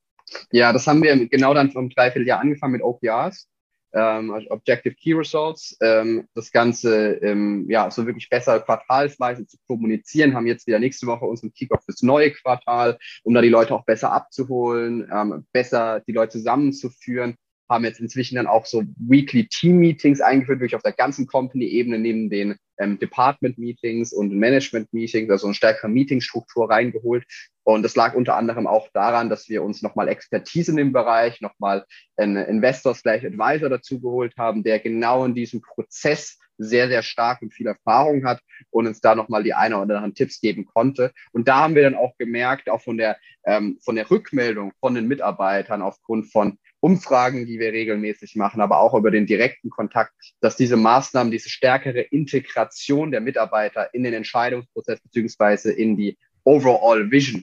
Ja, 0.50 0.72
das 0.72 0.86
haben 0.86 1.02
wir 1.02 1.28
genau 1.28 1.54
dann 1.54 1.72
vom 1.72 1.90
Dreivierteljahr 1.90 2.40
angefangen 2.40 2.72
mit 2.72 2.82
OKRs, 2.82 3.48
ähm, 3.92 4.32
also 4.32 4.50
Objective 4.50 4.94
Key 4.94 5.14
Results. 5.14 5.76
Ähm, 5.80 6.28
das 6.34 6.50
Ganze 6.50 7.14
ähm, 7.22 7.66
ja 7.68 7.90
so 7.90 8.06
wirklich 8.06 8.28
besser 8.28 8.60
quartalsweise 8.60 9.46
zu 9.46 9.56
kommunizieren, 9.66 10.34
haben 10.34 10.46
jetzt 10.46 10.66
wieder 10.66 10.78
nächste 10.78 11.06
Woche 11.06 11.24
unseren 11.24 11.52
Kickoff 11.52 11.84
fürs 11.84 12.02
neue 12.02 12.32
Quartal, 12.32 12.98
um 13.22 13.34
da 13.34 13.40
die 13.40 13.48
Leute 13.48 13.74
auch 13.74 13.84
besser 13.84 14.12
abzuholen, 14.12 15.08
ähm, 15.12 15.46
besser 15.52 16.00
die 16.06 16.12
Leute 16.12 16.38
zusammenzuführen 16.38 17.36
haben 17.68 17.84
jetzt 17.84 18.00
inzwischen 18.00 18.36
dann 18.36 18.46
auch 18.46 18.66
so 18.66 18.84
Weekly 18.96 19.48
Team 19.48 19.78
Meetings 19.78 20.20
eingeführt, 20.20 20.60
wirklich 20.60 20.76
auf 20.76 20.82
der 20.82 20.92
ganzen 20.92 21.26
Company-Ebene 21.26 21.98
neben 21.98 22.30
den 22.30 22.56
ähm, 22.78 22.98
Department 22.98 23.58
Meetings 23.58 24.12
und 24.12 24.32
Management 24.32 24.92
Meetings, 24.92 25.30
also 25.30 25.46
eine 25.46 25.54
stärkere 25.54 25.88
Meetingstruktur 25.88 26.70
reingeholt. 26.70 27.24
Und 27.64 27.82
das 27.82 27.96
lag 27.96 28.14
unter 28.14 28.36
anderem 28.36 28.66
auch 28.66 28.88
daran, 28.92 29.28
dass 29.28 29.48
wir 29.48 29.62
uns 29.62 29.82
nochmal 29.82 30.08
Expertise 30.08 30.70
in 30.70 30.76
dem 30.76 30.92
Bereich, 30.92 31.40
nochmal 31.40 31.84
einen 32.16 32.36
Investor 32.36 32.94
slash 32.94 33.24
Advisor 33.24 33.68
dazu 33.68 34.00
geholt 34.00 34.34
haben, 34.36 34.62
der 34.62 34.78
genau 34.78 35.24
in 35.24 35.34
diesem 35.34 35.60
Prozess 35.60 36.38
sehr, 36.58 36.88
sehr 36.88 37.02
stark 37.02 37.42
und 37.42 37.52
viel 37.52 37.66
Erfahrung 37.66 38.24
hat 38.24 38.40
und 38.70 38.86
uns 38.86 39.00
da 39.00 39.14
nochmal 39.14 39.42
die 39.42 39.54
eine 39.54 39.76
oder 39.76 39.96
anderen 39.96 40.14
Tipps 40.14 40.40
geben 40.40 40.64
konnte. 40.66 41.12
Und 41.32 41.48
da 41.48 41.60
haben 41.60 41.74
wir 41.74 41.82
dann 41.82 41.94
auch 41.94 42.16
gemerkt, 42.18 42.70
auch 42.70 42.80
von 42.80 42.96
der, 42.96 43.16
ähm, 43.44 43.78
von 43.82 43.96
der 43.96 44.10
Rückmeldung 44.10 44.72
von 44.80 44.94
den 44.94 45.08
Mitarbeitern 45.08 45.82
aufgrund 45.82 46.30
von 46.30 46.58
Umfragen, 46.86 47.46
die 47.46 47.58
wir 47.58 47.72
regelmäßig 47.72 48.36
machen, 48.36 48.60
aber 48.60 48.78
auch 48.78 48.94
über 48.94 49.10
den 49.10 49.26
direkten 49.26 49.70
Kontakt, 49.70 50.12
dass 50.40 50.54
diese 50.54 50.76
Maßnahmen, 50.76 51.32
diese 51.32 51.48
stärkere 51.48 52.00
Integration 52.00 53.10
der 53.10 53.20
Mitarbeiter 53.20 53.92
in 53.92 54.04
den 54.04 54.14
Entscheidungsprozess 54.14 55.00
beziehungsweise 55.00 55.72
in 55.72 55.96
die 55.96 56.16
Overall 56.44 57.10
Vision 57.10 57.42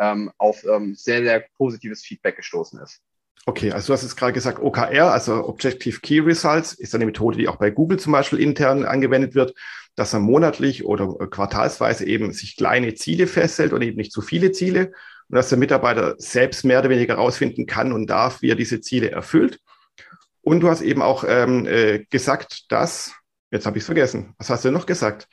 ähm, 0.00 0.32
auf 0.38 0.64
ähm, 0.64 0.96
sehr, 0.96 1.22
sehr 1.22 1.44
positives 1.56 2.02
Feedback 2.02 2.34
gestoßen 2.34 2.80
ist. 2.80 3.00
Okay, 3.46 3.70
also 3.70 3.86
du 3.86 3.92
hast 3.92 4.02
jetzt 4.02 4.16
gerade 4.16 4.32
gesagt, 4.32 4.58
OKR, 4.60 5.12
also 5.12 5.46
Objective 5.46 6.00
Key 6.00 6.18
Results, 6.18 6.72
ist 6.72 6.92
eine 6.92 7.06
Methode, 7.06 7.38
die 7.38 7.46
auch 7.46 7.56
bei 7.56 7.70
Google 7.70 8.00
zum 8.00 8.12
Beispiel 8.12 8.40
intern 8.40 8.84
angewendet 8.84 9.36
wird, 9.36 9.54
dass 9.94 10.12
man 10.12 10.22
monatlich 10.22 10.84
oder 10.84 11.06
quartalsweise 11.28 12.06
eben 12.06 12.32
sich 12.32 12.56
kleine 12.56 12.94
Ziele 12.94 13.28
festhält 13.28 13.72
und 13.72 13.82
eben 13.82 13.98
nicht 13.98 14.12
zu 14.12 14.20
viele 14.20 14.50
Ziele 14.50 14.90
und 15.30 15.36
dass 15.36 15.48
der 15.48 15.58
Mitarbeiter 15.58 16.16
selbst 16.18 16.64
mehr 16.64 16.80
oder 16.80 16.90
weniger 16.90 17.14
herausfinden 17.16 17.66
kann 17.66 17.92
und 17.92 18.08
darf, 18.08 18.42
wie 18.42 18.50
er 18.50 18.56
diese 18.56 18.80
Ziele 18.80 19.12
erfüllt. 19.12 19.60
Und 20.42 20.60
du 20.60 20.68
hast 20.68 20.82
eben 20.82 21.02
auch 21.02 21.24
ähm, 21.26 21.66
äh, 21.66 22.04
gesagt, 22.10 22.72
dass, 22.72 23.14
jetzt 23.52 23.64
habe 23.64 23.78
ich 23.78 23.82
es 23.82 23.86
vergessen, 23.86 24.34
was 24.38 24.50
hast 24.50 24.64
du 24.64 24.72
noch 24.72 24.86
gesagt? 24.86 25.28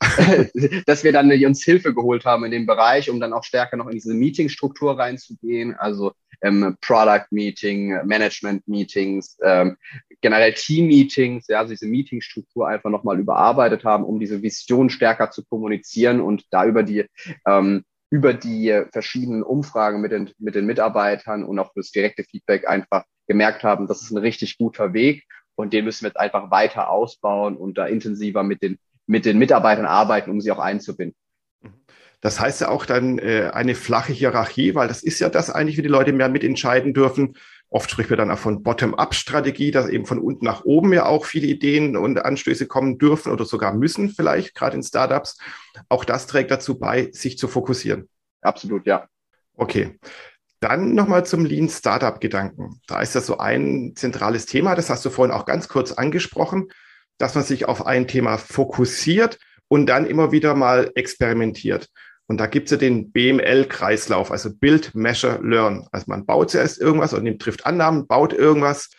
dass 0.86 1.04
wir 1.04 1.12
dann 1.12 1.30
uns 1.30 1.64
Hilfe 1.64 1.94
geholt 1.94 2.24
haben 2.24 2.44
in 2.44 2.50
dem 2.50 2.66
Bereich, 2.66 3.10
um 3.10 3.20
dann 3.20 3.32
auch 3.32 3.44
stärker 3.44 3.76
noch 3.76 3.86
in 3.86 3.94
diese 3.94 4.14
Meetingstruktur 4.14 4.98
reinzugehen, 4.98 5.74
also 5.74 6.12
ähm, 6.42 6.76
Product 6.80 7.26
Meeting, 7.30 8.06
Management 8.06 8.66
Meetings, 8.66 9.38
ähm, 9.42 9.76
generell 10.20 10.54
Team 10.54 10.86
Meetings, 10.86 11.46
ja, 11.48 11.58
also 11.58 11.70
diese 11.70 11.86
Meetingstruktur 11.86 12.68
einfach 12.68 12.90
nochmal 12.90 13.18
überarbeitet 13.18 13.84
haben, 13.84 14.04
um 14.04 14.18
diese 14.18 14.42
Vision 14.42 14.90
stärker 14.90 15.30
zu 15.30 15.44
kommunizieren 15.44 16.20
und 16.20 16.44
da 16.50 16.64
über 16.64 16.82
die 16.82 17.04
ähm, 17.46 17.84
über 18.10 18.34
die 18.34 18.84
verschiedenen 18.92 19.42
Umfragen 19.42 20.00
mit 20.00 20.12
den, 20.12 20.30
mit 20.38 20.54
den 20.54 20.66
Mitarbeitern 20.66 21.44
und 21.44 21.58
auch 21.58 21.72
das 21.74 21.90
direkte 21.90 22.24
Feedback 22.24 22.66
einfach 22.66 23.04
gemerkt 23.26 23.62
haben, 23.62 23.86
das 23.86 24.02
ist 24.02 24.10
ein 24.10 24.18
richtig 24.18 24.56
guter 24.58 24.94
Weg 24.94 25.24
und 25.54 25.72
den 25.72 25.84
müssen 25.84 26.04
wir 26.04 26.08
jetzt 26.08 26.20
einfach 26.20 26.50
weiter 26.50 26.88
ausbauen 26.88 27.56
und 27.56 27.76
da 27.76 27.86
intensiver 27.86 28.42
mit 28.42 28.62
den, 28.62 28.78
mit 29.06 29.24
den 29.24 29.38
Mitarbeitern 29.38 29.86
arbeiten, 29.86 30.30
um 30.30 30.40
sie 30.40 30.50
auch 30.50 30.58
einzubinden. 30.58 31.16
Das 32.20 32.40
heißt 32.40 32.62
ja 32.62 32.68
auch 32.68 32.84
dann 32.84 33.18
äh, 33.18 33.50
eine 33.52 33.74
flache 33.74 34.12
Hierarchie, 34.12 34.74
weil 34.74 34.88
das 34.88 35.02
ist 35.02 35.20
ja 35.20 35.28
das 35.28 35.50
eigentlich, 35.50 35.76
wie 35.76 35.82
die 35.82 35.88
Leute 35.88 36.12
mehr 36.12 36.28
mitentscheiden 36.28 36.92
dürfen. 36.92 37.36
Oft 37.70 37.90
spricht 37.90 38.08
man 38.08 38.18
dann 38.18 38.30
auch 38.30 38.38
von 38.38 38.62
Bottom-up-Strategie, 38.62 39.70
dass 39.70 39.88
eben 39.88 40.06
von 40.06 40.18
unten 40.18 40.44
nach 40.44 40.64
oben 40.64 40.92
ja 40.92 41.04
auch 41.04 41.26
viele 41.26 41.46
Ideen 41.46 41.96
und 41.96 42.18
Anstöße 42.18 42.66
kommen 42.66 42.98
dürfen 42.98 43.30
oder 43.30 43.44
sogar 43.44 43.74
müssen 43.74 44.08
vielleicht, 44.08 44.54
gerade 44.54 44.76
in 44.76 44.82
Startups. 44.82 45.38
Auch 45.90 46.04
das 46.04 46.26
trägt 46.26 46.50
dazu 46.50 46.78
bei, 46.78 47.10
sich 47.12 47.36
zu 47.36 47.46
fokussieren. 47.46 48.08
Absolut, 48.40 48.86
ja. 48.86 49.06
Okay. 49.54 49.98
Dann 50.60 50.94
nochmal 50.94 51.26
zum 51.26 51.44
Lean 51.44 51.68
Startup 51.68 52.20
Gedanken. 52.20 52.80
Da 52.86 53.00
ist 53.00 53.14
das 53.14 53.26
so 53.26 53.38
ein 53.38 53.92
zentrales 53.94 54.46
Thema. 54.46 54.74
Das 54.74 54.90
hast 54.90 55.04
du 55.04 55.10
vorhin 55.10 55.34
auch 55.34 55.44
ganz 55.44 55.68
kurz 55.68 55.92
angesprochen, 55.92 56.68
dass 57.18 57.34
man 57.34 57.44
sich 57.44 57.66
auf 57.66 57.86
ein 57.86 58.08
Thema 58.08 58.38
fokussiert 58.38 59.38
und 59.68 59.86
dann 59.86 60.06
immer 60.06 60.32
wieder 60.32 60.54
mal 60.54 60.90
experimentiert. 60.94 61.90
Und 62.28 62.38
da 62.38 62.46
gibt 62.46 62.66
es 62.66 62.72
ja 62.72 62.76
den 62.76 63.10
BML-Kreislauf, 63.10 64.30
also 64.30 64.54
Build, 64.54 64.94
Measure, 64.94 65.40
Learn. 65.42 65.88
Also 65.92 66.04
man 66.08 66.26
baut 66.26 66.50
zuerst 66.50 66.78
irgendwas 66.78 67.14
und 67.14 67.24
nimmt, 67.24 67.40
trifft 67.40 67.64
Annahmen, 67.64 68.06
baut 68.06 68.34
irgendwas, 68.34 68.90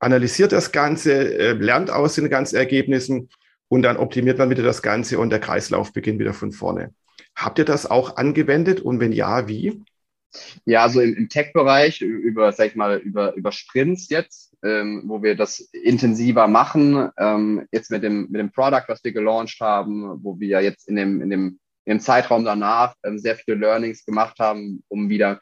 analysiert 0.00 0.50
das 0.50 0.72
Ganze, 0.72 1.38
äh, 1.38 1.52
lernt 1.52 1.90
aus 1.90 2.16
den 2.16 2.28
ganzen 2.28 2.56
Ergebnissen 2.56 3.30
und 3.68 3.82
dann 3.82 3.96
optimiert 3.96 4.38
man 4.38 4.50
wieder 4.50 4.64
das 4.64 4.82
Ganze 4.82 5.20
und 5.20 5.30
der 5.30 5.38
Kreislauf 5.38 5.92
beginnt 5.92 6.18
wieder 6.18 6.34
von 6.34 6.50
vorne. 6.50 6.92
Habt 7.36 7.58
ihr 7.60 7.64
das 7.64 7.88
auch 7.88 8.16
angewendet 8.16 8.80
und 8.80 8.98
wenn 8.98 9.12
ja, 9.12 9.46
wie? 9.46 9.80
Ja, 10.64 10.82
also 10.82 11.00
im, 11.00 11.14
im 11.14 11.28
Tech-Bereich 11.28 12.00
über, 12.00 12.52
sag 12.52 12.68
ich 12.68 12.74
mal, 12.74 12.98
über, 12.98 13.34
über 13.34 13.52
Sprints 13.52 14.08
jetzt, 14.08 14.56
ähm, 14.64 15.04
wo 15.06 15.22
wir 15.22 15.36
das 15.36 15.60
intensiver 15.60 16.48
machen. 16.48 17.08
Ähm, 17.16 17.68
jetzt 17.70 17.92
mit 17.92 18.02
dem, 18.02 18.22
mit 18.30 18.40
dem 18.40 18.50
Product, 18.50 18.84
was 18.88 19.04
wir 19.04 19.12
gelauncht 19.12 19.60
haben, 19.60 20.24
wo 20.24 20.40
wir 20.40 20.60
jetzt 20.60 20.88
in 20.88 20.96
dem, 20.96 21.22
in 21.22 21.30
dem, 21.30 21.60
dem 21.86 22.00
Zeitraum 22.00 22.44
danach 22.44 22.94
ähm, 23.04 23.18
sehr 23.18 23.36
viele 23.36 23.56
Learnings 23.58 24.04
gemacht 24.04 24.38
haben, 24.38 24.82
um 24.88 25.08
wieder 25.08 25.40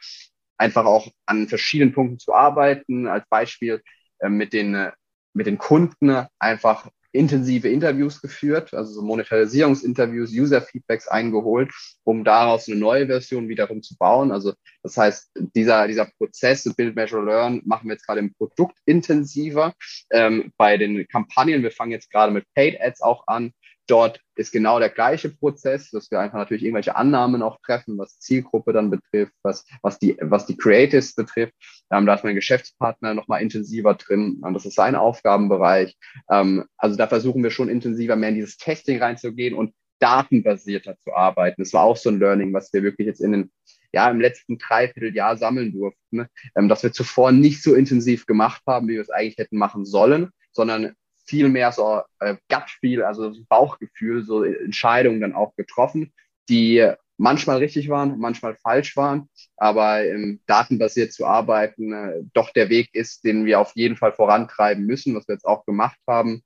einfach 0.59 0.85
auch 0.85 1.09
an 1.27 1.49
verschiedenen 1.49 1.93
Punkten 1.93 2.19
zu 2.19 2.35
arbeiten. 2.35 3.07
Als 3.07 3.25
Beispiel 3.29 3.83
äh, 4.19 4.29
mit 4.29 4.53
den, 4.53 4.91
mit 5.35 5.47
den 5.47 5.59
Kunden 5.59 6.27
einfach 6.39 6.89
intensive 7.13 7.69
Interviews 7.69 8.21
geführt, 8.21 8.73
also 8.73 8.93
so 8.93 9.03
Monetarisierungsinterviews, 9.03 10.33
User-Feedbacks 10.33 11.09
eingeholt, 11.09 11.71
um 12.05 12.25
daraus 12.25 12.69
eine 12.69 12.79
neue 12.79 13.07
Version 13.07 13.49
wiederum 13.49 13.83
zu 13.83 13.97
bauen. 13.97 14.33
Also 14.33 14.55
das 14.83 14.97
heißt, 14.97 15.31
dieser, 15.55 15.87
dieser 15.89 16.07
Prozess 16.17 16.65
Build, 16.75 16.97
Measure, 16.97 17.25
Learn 17.25 17.61
machen 17.67 17.89
wir 17.89 17.95
jetzt 17.95 18.07
gerade 18.07 18.21
im 18.21 18.33
Produkt 18.35 18.79
intensiver. 18.87 19.75
Ähm, 20.11 20.53
bei 20.57 20.79
den 20.79 21.07
Kampagnen, 21.07 21.63
wir 21.63 21.71
fangen 21.71 21.93
jetzt 21.93 22.11
gerade 22.11 22.33
mit 22.33 22.47
Paid 22.55 22.81
Ads 22.81 23.03
auch 23.03 23.27
an, 23.27 23.53
Dort 23.89 24.21
ist 24.37 24.53
genau 24.53 24.79
der 24.79 24.91
gleiche 24.91 25.29
Prozess, 25.29 25.91
dass 25.91 26.11
wir 26.11 26.21
einfach 26.21 26.39
natürlich 26.39 26.63
irgendwelche 26.63 26.97
Annahmen 26.97 27.43
auch 27.43 27.59
treffen, 27.61 27.99
was 27.99 28.19
Zielgruppe 28.21 28.73
dann 28.73 28.91
betrifft, 28.91 29.33
was, 29.43 29.67
was, 29.83 29.99
die, 29.99 30.17
was 30.21 30.47
die 30.47 30.57
Creatives 30.57 31.15
betrifft. 31.15 31.55
Ähm, 31.91 32.07
da 32.07 32.15
ist 32.15 32.25
mein 32.25 32.37
Geschäftspartner 32.37 33.15
nochmal 33.15 33.43
intensiver 33.43 33.95
drin. 33.95 34.41
Und 34.43 34.55
das 34.55 34.67
ist 34.67 34.77
sein 34.77 34.95
Aufgabenbereich. 34.95 35.97
Ähm, 36.31 36.65
also 36.77 36.97
da 36.97 37.09
versuchen 37.09 37.43
wir 37.43 37.51
schon 37.51 37.69
intensiver 37.69 38.17
mehr 38.17 38.29
in 38.29 38.37
dieses 38.37 38.57
Testing 38.57 39.03
reinzugehen 39.03 39.55
und 39.55 39.75
datenbasierter 39.99 40.97
zu 41.05 41.15
arbeiten. 41.15 41.63
Das 41.63 41.73
war 41.73 41.85
auch 41.85 41.97
so 41.97 42.11
ein 42.11 42.19
Learning, 42.19 42.53
was 42.53 42.73
wir 42.73 42.83
wirklich 42.83 43.07
jetzt 43.07 43.21
in 43.21 43.33
den, 43.33 43.53
ja, 43.93 44.11
im 44.11 44.21
letzten 44.21 44.59
Dreivierteljahr 44.59 45.37
sammeln 45.37 45.73
durften, 45.73 46.27
ähm, 46.57 46.69
dass 46.69 46.83
wir 46.83 46.93
zuvor 46.93 47.33
nicht 47.33 47.63
so 47.63 47.75
intensiv 47.75 48.27
gemacht 48.27 48.63
haben, 48.67 48.89
wie 48.89 48.95
wir 48.95 49.03
es 49.03 49.11
eigentlich 49.11 49.39
hätten 49.39 49.59
machen 49.59 49.85
sollen, 49.85 50.31
sondern 50.53 50.95
viel 51.25 51.49
mehr 51.49 51.73
so 51.73 52.03
äh, 52.21 52.37
Gut-Feel, 52.49 53.03
also 53.03 53.33
Bauchgefühl, 53.49 54.25
so 54.25 54.43
Entscheidungen 54.43 55.21
dann 55.21 55.35
auch 55.35 55.55
getroffen, 55.57 56.13
die 56.49 56.93
manchmal 57.17 57.59
richtig 57.59 57.89
waren, 57.89 58.19
manchmal 58.19 58.57
falsch 58.57 58.97
waren, 58.97 59.29
aber 59.57 60.05
ähm, 60.05 60.41
datenbasiert 60.47 61.13
zu 61.13 61.27
arbeiten 61.27 61.93
äh, 61.93 62.23
doch 62.33 62.51
der 62.51 62.69
Weg 62.69 62.91
ist, 62.95 63.25
den 63.25 63.45
wir 63.45 63.61
auf 63.61 63.73
jeden 63.75 63.97
Fall 63.97 64.13
vorantreiben 64.13 64.85
müssen, 64.85 65.15
was 65.15 65.29
wir 65.29 65.35
jetzt 65.35 65.47
auch 65.47 65.65
gemacht 65.65 65.99
haben 66.09 66.43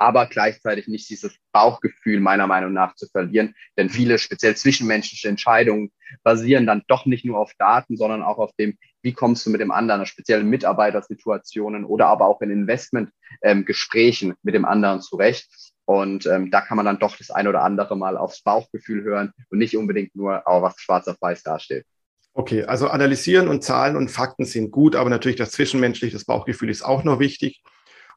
aber 0.00 0.26
gleichzeitig 0.26 0.88
nicht 0.88 1.10
dieses 1.10 1.36
Bauchgefühl 1.52 2.20
meiner 2.20 2.46
Meinung 2.46 2.72
nach 2.72 2.94
zu 2.94 3.06
verlieren. 3.06 3.54
Denn 3.76 3.90
viele 3.90 4.18
speziell 4.18 4.56
zwischenmenschliche 4.56 5.28
Entscheidungen 5.28 5.92
basieren 6.22 6.66
dann 6.66 6.82
doch 6.88 7.04
nicht 7.04 7.26
nur 7.26 7.38
auf 7.38 7.52
Daten, 7.58 7.98
sondern 7.98 8.22
auch 8.22 8.38
auf 8.38 8.50
dem, 8.58 8.78
wie 9.02 9.12
kommst 9.12 9.44
du 9.44 9.50
mit 9.50 9.60
dem 9.60 9.70
anderen, 9.70 10.06
speziell 10.06 10.40
in 10.40 10.48
Mitarbeitersituationen 10.48 11.84
oder 11.84 12.06
aber 12.06 12.26
auch 12.26 12.40
in 12.40 12.50
Investmentgesprächen 12.50 14.30
ähm, 14.30 14.36
mit 14.42 14.54
dem 14.54 14.64
anderen 14.64 15.02
zurecht. 15.02 15.48
Und 15.84 16.24
ähm, 16.24 16.50
da 16.50 16.62
kann 16.62 16.78
man 16.78 16.86
dann 16.86 16.98
doch 16.98 17.18
das 17.18 17.30
ein 17.30 17.46
oder 17.46 17.62
andere 17.62 17.94
mal 17.94 18.16
aufs 18.16 18.42
Bauchgefühl 18.42 19.02
hören 19.02 19.32
und 19.50 19.58
nicht 19.58 19.76
unbedingt 19.76 20.16
nur, 20.16 20.42
oh, 20.46 20.62
was 20.62 20.80
schwarz 20.80 21.08
auf 21.08 21.16
weiß 21.20 21.42
dasteht. 21.42 21.84
Okay, 22.32 22.64
also 22.64 22.88
analysieren 22.88 23.48
und 23.48 23.64
Zahlen 23.64 23.96
und 23.96 24.10
Fakten 24.10 24.46
sind 24.46 24.70
gut, 24.70 24.96
aber 24.96 25.10
natürlich 25.10 25.36
das 25.36 25.50
Zwischenmenschliche, 25.50 26.14
das 26.14 26.24
Bauchgefühl 26.24 26.70
ist 26.70 26.82
auch 26.82 27.04
noch 27.04 27.18
wichtig. 27.18 27.62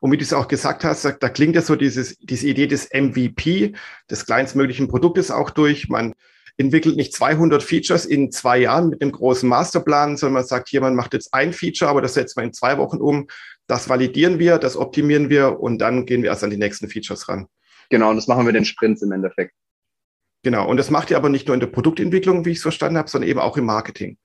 Und 0.04 0.12
wie 0.12 0.18
du 0.18 0.24
es 0.24 0.34
auch 0.34 0.50
gesagt 0.50 0.84
hast, 0.84 1.06
da 1.06 1.30
klingt 1.30 1.56
ja 1.56 1.62
so 1.62 1.78
dieses, 1.78 2.18
diese 2.18 2.46
Idee 2.46 2.68
des 2.68 2.90
MVP, 2.94 3.72
des 4.12 4.26
kleinstmöglichen 4.26 4.90
Produktes 4.90 5.32
auch 5.32 5.50
durch. 5.50 5.88
Man 5.88 6.14
entwickelt 6.58 6.98
nicht 6.98 7.14
200 7.14 7.64
Features 7.64 8.06
in 8.06 8.30
zwei 8.30 8.58
Jahren 8.58 8.90
mit 8.90 9.02
einem 9.02 9.14
großen 9.14 9.48
Masterplan, 9.48 10.18
sondern 10.18 10.34
man 10.34 10.44
sagt, 10.44 10.68
hier, 10.68 10.82
man 10.82 10.94
macht 10.94 11.14
jetzt 11.14 11.34
ein 11.34 11.54
Feature, 11.54 11.90
aber 11.90 12.02
das 12.02 12.16
setzen 12.16 12.42
wir 12.42 12.44
in 12.44 12.52
zwei 12.52 12.78
Wochen 12.80 12.98
um. 12.98 13.28
Das 13.66 13.88
validieren 13.88 14.40
wir, 14.40 14.58
das 14.58 14.76
optimieren 14.76 15.30
wir 15.30 15.62
und 15.62 15.78
dann 15.78 16.06
gehen 16.06 16.22
wir 16.22 16.32
erst 16.32 16.44
an 16.44 16.50
die 16.50 16.58
nächsten 16.58 16.90
Features 16.90 17.30
ran. 17.30 17.48
Genau, 17.90 18.10
und 18.10 18.18
das 18.18 18.28
machen 18.28 18.46
wir 18.46 18.52
den 18.52 18.66
Sprints 18.66 19.02
im 19.04 19.14
Endeffekt. 19.14 19.54
Genau, 20.44 20.68
und 20.70 20.76
das 20.76 20.90
macht 20.90 21.12
ihr 21.12 21.16
aber 21.16 21.30
nicht 21.30 21.48
nur 21.48 21.54
in 21.54 21.62
der 21.62 21.68
Produktentwicklung, 21.68 22.44
wie 22.44 22.52
ich 22.52 22.58
es 22.58 22.64
verstanden 22.64 22.98
habe, 22.98 23.10
sondern 23.10 23.30
eben 23.30 23.40
auch 23.40 23.56
im 23.56 23.64
Marketing. 23.64 24.18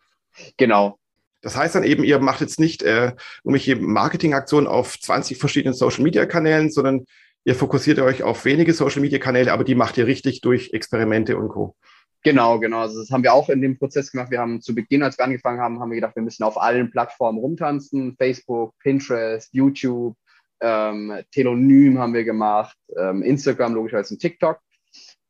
Genau, 0.57 0.99
das 1.41 1.57
heißt 1.57 1.75
dann 1.75 1.85
eben, 1.85 2.05
ihr 2.05 2.19
macht 2.19 2.41
jetzt 2.41 2.59
nicht 2.59 2.83
äh, 2.83 3.13
irgendwelche 3.45 3.77
Marketingaktionen 3.77 4.67
auf 4.67 4.99
20 4.99 5.39
verschiedenen 5.39 5.75
Social-Media-Kanälen, 5.75 6.71
sondern 6.71 7.05
ihr 7.45 7.55
fokussiert 7.55 7.99
euch 8.01 8.23
auf 8.23 8.45
wenige 8.45 8.73
Social-Media-Kanäle, 8.73 9.53
aber 9.53 9.65
die 9.65 9.75
macht 9.75 9.97
ihr 9.99 10.07
richtig 10.07 10.41
durch 10.41 10.71
Experimente 10.73 11.37
und 11.37 11.49
Co. 11.49 11.77
Genau, 12.25 12.59
genau. 12.59 12.81
Also 12.81 12.99
das 13.01 13.11
haben 13.11 13.23
wir 13.23 13.33
auch 13.33 13.49
in 13.49 13.63
dem 13.63 13.79
Prozess 13.79 14.11
gemacht. 14.11 14.31
Wir 14.31 14.41
haben 14.41 14.61
zu 14.61 14.75
Beginn, 14.75 15.05
als 15.05 15.17
wir 15.17 15.25
angefangen 15.25 15.61
haben, 15.61 15.81
haben 15.81 15.91
wir 15.91 15.97
gedacht, 15.97 16.17
wir 16.17 16.23
müssen 16.23 16.43
auf 16.43 16.61
allen 16.61 16.91
Plattformen 16.91 17.39
rumtanzen. 17.39 18.17
Facebook, 18.19 18.75
Pinterest, 18.81 19.49
YouTube, 19.53 20.17
ähm, 20.61 21.21
Telonym 21.31 21.99
haben 21.99 22.15
wir 22.15 22.25
gemacht, 22.25 22.77
ähm, 22.99 23.23
Instagram 23.23 23.75
logischerweise 23.75 24.15
und 24.15 24.21
TikTok 24.21 24.59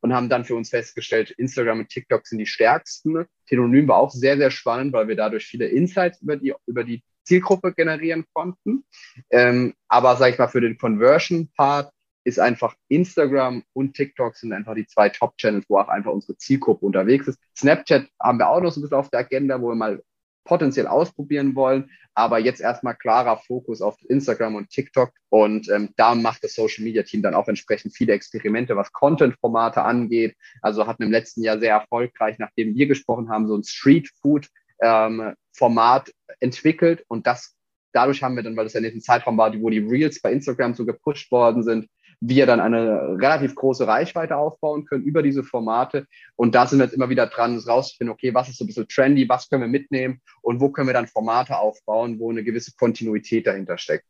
und 0.01 0.13
haben 0.13 0.29
dann 0.29 0.45
für 0.45 0.55
uns 0.55 0.69
festgestellt, 0.69 1.31
Instagram 1.31 1.79
und 1.79 1.89
TikTok 1.89 2.25
sind 2.25 2.39
die 2.39 2.45
stärksten. 2.45 3.25
Telonym 3.47 3.87
war 3.87 3.97
auch 3.97 4.11
sehr, 4.11 4.37
sehr 4.37 4.51
spannend, 4.51 4.93
weil 4.93 5.07
wir 5.07 5.15
dadurch 5.15 5.45
viele 5.45 5.67
Insights 5.67 6.21
über 6.21 6.37
die, 6.37 6.53
über 6.65 6.83
die 6.83 7.03
Zielgruppe 7.23 7.73
generieren 7.73 8.25
konnten. 8.33 8.83
Ähm, 9.29 9.73
aber 9.87 10.15
sag 10.15 10.31
ich 10.31 10.39
mal, 10.39 10.47
für 10.47 10.61
den 10.61 10.77
Conversion-Part 10.77 11.91
ist 12.23 12.39
einfach 12.39 12.75
Instagram 12.89 13.63
und 13.73 13.95
TikTok 13.95 14.35
sind 14.35 14.53
einfach 14.53 14.75
die 14.75 14.85
zwei 14.85 15.09
Top-Channels, 15.09 15.65
wo 15.69 15.77
auch 15.77 15.87
einfach 15.87 16.11
unsere 16.11 16.37
Zielgruppe 16.37 16.85
unterwegs 16.85 17.27
ist. 17.27 17.39
Snapchat 17.57 18.07
haben 18.21 18.39
wir 18.39 18.49
auch 18.49 18.61
noch 18.61 18.71
so 18.71 18.79
ein 18.79 18.83
bisschen 18.83 18.97
auf 18.97 19.09
der 19.09 19.21
Agenda, 19.21 19.61
wo 19.61 19.69
wir 19.69 19.75
mal 19.75 20.01
potenziell 20.49 20.87
ausprobieren 20.87 21.55
wollen. 21.55 21.91
Aber 22.15 22.39
jetzt 22.39 22.59
erstmal 22.59 22.95
klarer 22.95 23.37
Fokus 23.37 23.81
auf 23.81 23.95
Instagram 24.09 24.55
und 24.55 24.69
TikTok. 24.69 25.11
Und 25.29 25.69
ähm, 25.69 25.93
da 25.95 26.15
macht 26.15 26.43
das 26.43 26.55
Social 26.55 26.83
Media 26.83 27.03
Team 27.03 27.21
dann 27.21 27.35
auch 27.35 27.47
entsprechend 27.47 27.95
viele 27.95 28.13
Experimente, 28.13 28.75
was 28.75 28.91
Content-Formate 28.91 29.83
angeht. 29.83 30.35
Also 30.61 30.87
hatten 30.87 31.03
im 31.03 31.11
letzten 31.11 31.43
Jahr 31.43 31.59
sehr 31.59 31.73
erfolgreich, 31.73 32.37
nachdem 32.39 32.73
wir 32.73 32.87
gesprochen 32.87 33.29
haben, 33.29 33.47
so 33.47 33.55
ein 33.55 33.63
Street 33.63 34.09
Food 34.21 34.49
ähm, 34.81 35.33
Format 35.53 36.11
entwickelt. 36.39 37.05
Und 37.07 37.27
das 37.27 37.55
dadurch 37.93 38.23
haben 38.23 38.35
wir 38.35 38.43
dann, 38.43 38.57
weil 38.57 38.65
das 38.65 38.73
ja 38.73 38.79
in 38.79 38.85
diesem 38.85 39.01
Zeitraum 39.01 39.37
war, 39.37 39.53
wo 39.61 39.69
die 39.69 39.79
Reels 39.79 40.21
bei 40.21 40.31
Instagram 40.31 40.73
so 40.73 40.85
gepusht 40.85 41.31
worden 41.31 41.63
sind, 41.63 41.87
wir 42.21 42.45
dann 42.45 42.59
eine 42.59 43.17
relativ 43.17 43.55
große 43.55 43.87
Reichweite 43.87 44.35
aufbauen 44.35 44.85
können 44.85 45.03
über 45.03 45.23
diese 45.23 45.43
Formate. 45.43 46.05
Und 46.35 46.53
da 46.53 46.67
sind 46.67 46.79
wir 46.79 46.85
jetzt 46.85 46.93
immer 46.93 47.09
wieder 47.09 47.27
dran, 47.27 47.57
rauszufinden, 47.57 48.13
okay, 48.13 48.33
was 48.33 48.49
ist 48.49 48.57
so 48.57 48.65
ein 48.65 48.67
bisschen 48.67 48.87
trendy, 48.87 49.27
was 49.29 49.49
können 49.49 49.61
wir 49.61 49.69
mitnehmen 49.69 50.21
und 50.41 50.59
wo 50.59 50.69
können 50.69 50.87
wir 50.87 50.93
dann 50.93 51.07
Formate 51.07 51.57
aufbauen, 51.57 52.19
wo 52.19 52.29
eine 52.29 52.43
gewisse 52.43 52.73
Kontinuität 52.75 53.47
dahinter 53.47 53.77
steckt. 53.77 54.05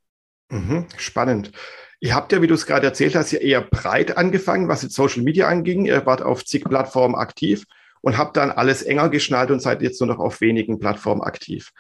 Mhm, 0.50 0.88
spannend. 0.98 1.51
Ihr 2.00 2.16
habt 2.16 2.32
ja, 2.32 2.42
wie 2.42 2.48
du 2.48 2.56
es 2.56 2.66
gerade 2.66 2.88
erzählt 2.88 3.16
hast, 3.16 3.32
ja 3.32 3.39
eher 3.39 3.62
breit 3.62 4.18
angefangen, 4.18 4.68
was 4.68 4.82
jetzt 4.82 4.96
Social 4.96 5.22
Media 5.22 5.48
anging. 5.48 5.86
Ihr 5.86 6.06
wart 6.06 6.22
auf 6.22 6.46
zig 6.46 6.63
Plattformen 6.63 7.16
aktiv 7.16 7.66
und 8.01 8.18
habt 8.18 8.38
dann 8.38 8.51
alles 8.51 8.82
enger 8.82 9.10
geschnallt 9.10 9.51
und 9.51 9.60
seid 9.60 9.82
jetzt 9.82 10.00
nur 10.00 10.08
noch 10.08 10.20
auf 10.20 10.42
wenigen 10.42 10.80
Plattformen 10.80 11.22
aktiv. 11.22 11.72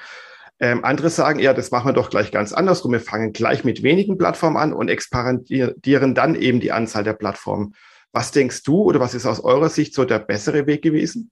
Ähm, 0.61 0.83
andere 0.83 1.09
sagen, 1.09 1.39
ja, 1.39 1.53
das 1.53 1.71
machen 1.71 1.87
wir 1.87 1.93
doch 1.93 2.09
gleich 2.09 2.31
ganz 2.31 2.51
andersrum. 2.51 2.91
Wir 2.91 2.99
fangen 2.99 3.31
gleich 3.31 3.63
mit 3.63 3.81
wenigen 3.81 4.17
Plattformen 4.17 4.57
an 4.57 4.73
und 4.73 4.89
expandieren 4.89 6.15
dann 6.15 6.35
eben 6.35 6.59
die 6.59 6.71
Anzahl 6.71 7.03
der 7.03 7.13
Plattformen. 7.13 7.75
Was 8.11 8.31
denkst 8.31 8.63
du 8.63 8.81
oder 8.81 8.99
was 8.99 9.13
ist 9.13 9.25
aus 9.25 9.39
eurer 9.39 9.69
Sicht 9.69 9.93
so 9.93 10.03
der 10.03 10.19
bessere 10.19 10.65
Weg 10.67 10.81
gewesen? 10.81 11.31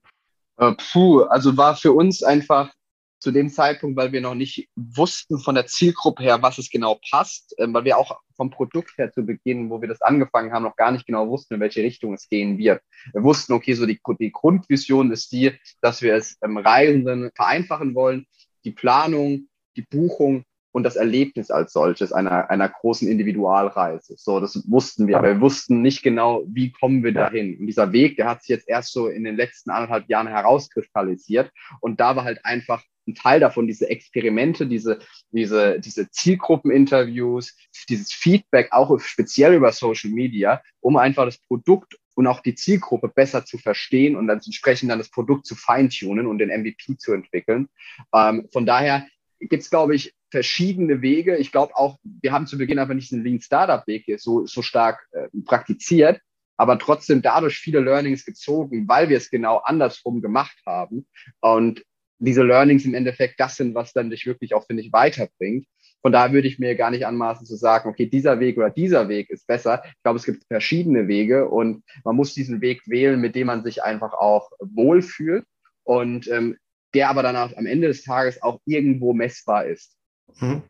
Äh, 0.56 0.72
puh, 0.92 1.22
also 1.22 1.56
war 1.56 1.76
für 1.76 1.92
uns 1.92 2.22
einfach 2.22 2.72
zu 3.20 3.32
dem 3.32 3.50
Zeitpunkt, 3.50 3.96
weil 3.96 4.12
wir 4.12 4.20
noch 4.20 4.34
nicht 4.34 4.68
wussten 4.76 5.38
von 5.38 5.56
der 5.56 5.66
Zielgruppe 5.66 6.22
her, 6.22 6.40
was 6.40 6.58
es 6.58 6.70
genau 6.70 7.00
passt, 7.10 7.58
äh, 7.58 7.66
weil 7.68 7.84
wir 7.84 7.98
auch 7.98 8.20
vom 8.36 8.50
Produkt 8.50 8.96
her 8.96 9.12
zu 9.12 9.24
Beginn, 9.24 9.70
wo 9.70 9.80
wir 9.80 9.88
das 9.88 10.00
angefangen 10.00 10.52
haben, 10.52 10.62
noch 10.62 10.76
gar 10.76 10.92
nicht 10.92 11.06
genau 11.06 11.28
wussten, 11.28 11.54
in 11.54 11.60
welche 11.60 11.82
Richtung 11.82 12.14
es 12.14 12.28
gehen 12.28 12.58
wird. 12.58 12.80
Wir 13.12 13.22
wussten, 13.24 13.52
okay, 13.52 13.74
so 13.74 13.86
die, 13.86 14.00
die 14.20 14.32
Grundvision 14.32 15.10
ist 15.10 15.32
die, 15.32 15.52
dass 15.80 16.02
wir 16.02 16.14
es 16.14 16.38
ähm, 16.42 16.56
Reisenden 16.56 17.30
vereinfachen 17.34 17.94
wollen, 17.94 18.26
die 18.68 18.74
Planung, 18.74 19.48
die 19.76 19.82
Buchung 19.82 20.44
und 20.72 20.82
das 20.82 20.96
Erlebnis 20.96 21.50
als 21.50 21.72
solches 21.72 22.12
einer, 22.12 22.50
einer 22.50 22.68
großen 22.68 23.08
Individualreise. 23.08 24.14
So, 24.18 24.40
das 24.40 24.62
wussten 24.70 25.08
wir, 25.08 25.16
aber 25.16 25.28
wir 25.28 25.40
wussten 25.40 25.80
nicht 25.80 26.02
genau, 26.02 26.44
wie 26.46 26.70
kommen 26.70 27.02
wir 27.02 27.12
dahin. 27.12 27.58
Und 27.58 27.66
dieser 27.66 27.92
Weg, 27.92 28.16
der 28.16 28.28
hat 28.28 28.42
sich 28.42 28.50
jetzt 28.50 28.68
erst 28.68 28.92
so 28.92 29.08
in 29.08 29.24
den 29.24 29.36
letzten 29.36 29.70
anderthalb 29.70 30.08
Jahren 30.08 30.28
herauskristallisiert. 30.28 31.50
Und 31.80 31.98
da 32.00 32.14
war 32.14 32.24
halt 32.24 32.44
einfach 32.44 32.82
ein 33.06 33.14
Teil 33.14 33.40
davon, 33.40 33.66
diese 33.66 33.88
Experimente, 33.88 34.66
diese, 34.66 34.98
diese, 35.30 35.80
diese 35.80 36.10
Zielgruppeninterviews, 36.10 37.56
dieses 37.88 38.12
Feedback 38.12 38.68
auch 38.70 39.00
speziell 39.00 39.54
über 39.54 39.72
Social 39.72 40.10
Media, 40.10 40.60
um 40.80 40.98
einfach 40.98 41.24
das 41.24 41.38
Produkt 41.38 41.96
und 42.18 42.26
auch 42.26 42.40
die 42.40 42.56
Zielgruppe 42.56 43.06
besser 43.06 43.44
zu 43.44 43.58
verstehen 43.58 44.16
und 44.16 44.26
dann 44.26 44.40
entsprechend 44.44 44.90
dann 44.90 44.98
das 44.98 45.08
Produkt 45.08 45.46
zu 45.46 45.54
feintunen 45.54 46.26
und 46.26 46.38
den 46.38 46.48
MVP 46.48 46.96
zu 46.96 47.12
entwickeln. 47.12 47.68
Ähm, 48.12 48.48
von 48.52 48.66
daher 48.66 49.06
gibt 49.38 49.62
es, 49.62 49.70
glaube 49.70 49.94
ich, 49.94 50.16
verschiedene 50.32 51.00
Wege. 51.00 51.36
Ich 51.36 51.52
glaube 51.52 51.76
auch, 51.76 51.96
wir 52.02 52.32
haben 52.32 52.48
zu 52.48 52.58
Beginn 52.58 52.80
einfach 52.80 52.96
nicht 52.96 53.12
den 53.12 53.22
Lean 53.22 53.40
Startup 53.40 53.86
Weg 53.86 54.12
so, 54.18 54.46
so 54.46 54.62
stark 54.62 55.06
äh, 55.12 55.28
praktiziert, 55.44 56.20
aber 56.56 56.76
trotzdem 56.80 57.22
dadurch 57.22 57.60
viele 57.60 57.78
Learnings 57.78 58.24
gezogen, 58.24 58.88
weil 58.88 59.08
wir 59.08 59.16
es 59.16 59.30
genau 59.30 59.58
andersrum 59.58 60.20
gemacht 60.20 60.58
haben. 60.66 61.06
Und 61.40 61.84
diese 62.18 62.42
Learnings 62.42 62.84
im 62.84 62.94
Endeffekt 62.94 63.38
das 63.38 63.54
sind, 63.54 63.76
was 63.76 63.92
dann 63.92 64.10
dich 64.10 64.26
wirklich 64.26 64.54
auch, 64.54 64.66
finde 64.66 64.82
ich, 64.82 64.92
weiterbringt. 64.92 65.68
Von 66.02 66.12
daher 66.12 66.32
würde 66.32 66.48
ich 66.48 66.58
mir 66.58 66.76
gar 66.76 66.90
nicht 66.90 67.06
anmaßen 67.06 67.44
zu 67.46 67.56
sagen, 67.56 67.88
okay, 67.88 68.06
dieser 68.06 68.38
Weg 68.40 68.56
oder 68.56 68.70
dieser 68.70 69.08
Weg 69.08 69.30
ist 69.30 69.46
besser. 69.46 69.82
Ich 69.84 70.02
glaube, 70.02 70.18
es 70.18 70.24
gibt 70.24 70.44
verschiedene 70.46 71.08
Wege 71.08 71.48
und 71.48 71.82
man 72.04 72.16
muss 72.16 72.34
diesen 72.34 72.60
Weg 72.60 72.82
wählen, 72.86 73.20
mit 73.20 73.34
dem 73.34 73.48
man 73.48 73.64
sich 73.64 73.82
einfach 73.82 74.12
auch 74.12 74.50
wohlfühlt 74.60 75.44
und 75.82 76.28
ähm, 76.28 76.56
der 76.94 77.10
aber 77.10 77.22
dann 77.22 77.36
am 77.36 77.66
Ende 77.66 77.88
des 77.88 78.04
Tages 78.04 78.42
auch 78.42 78.60
irgendwo 78.64 79.12
messbar 79.12 79.66
ist. 79.66 79.96
Mhm. 80.40 80.62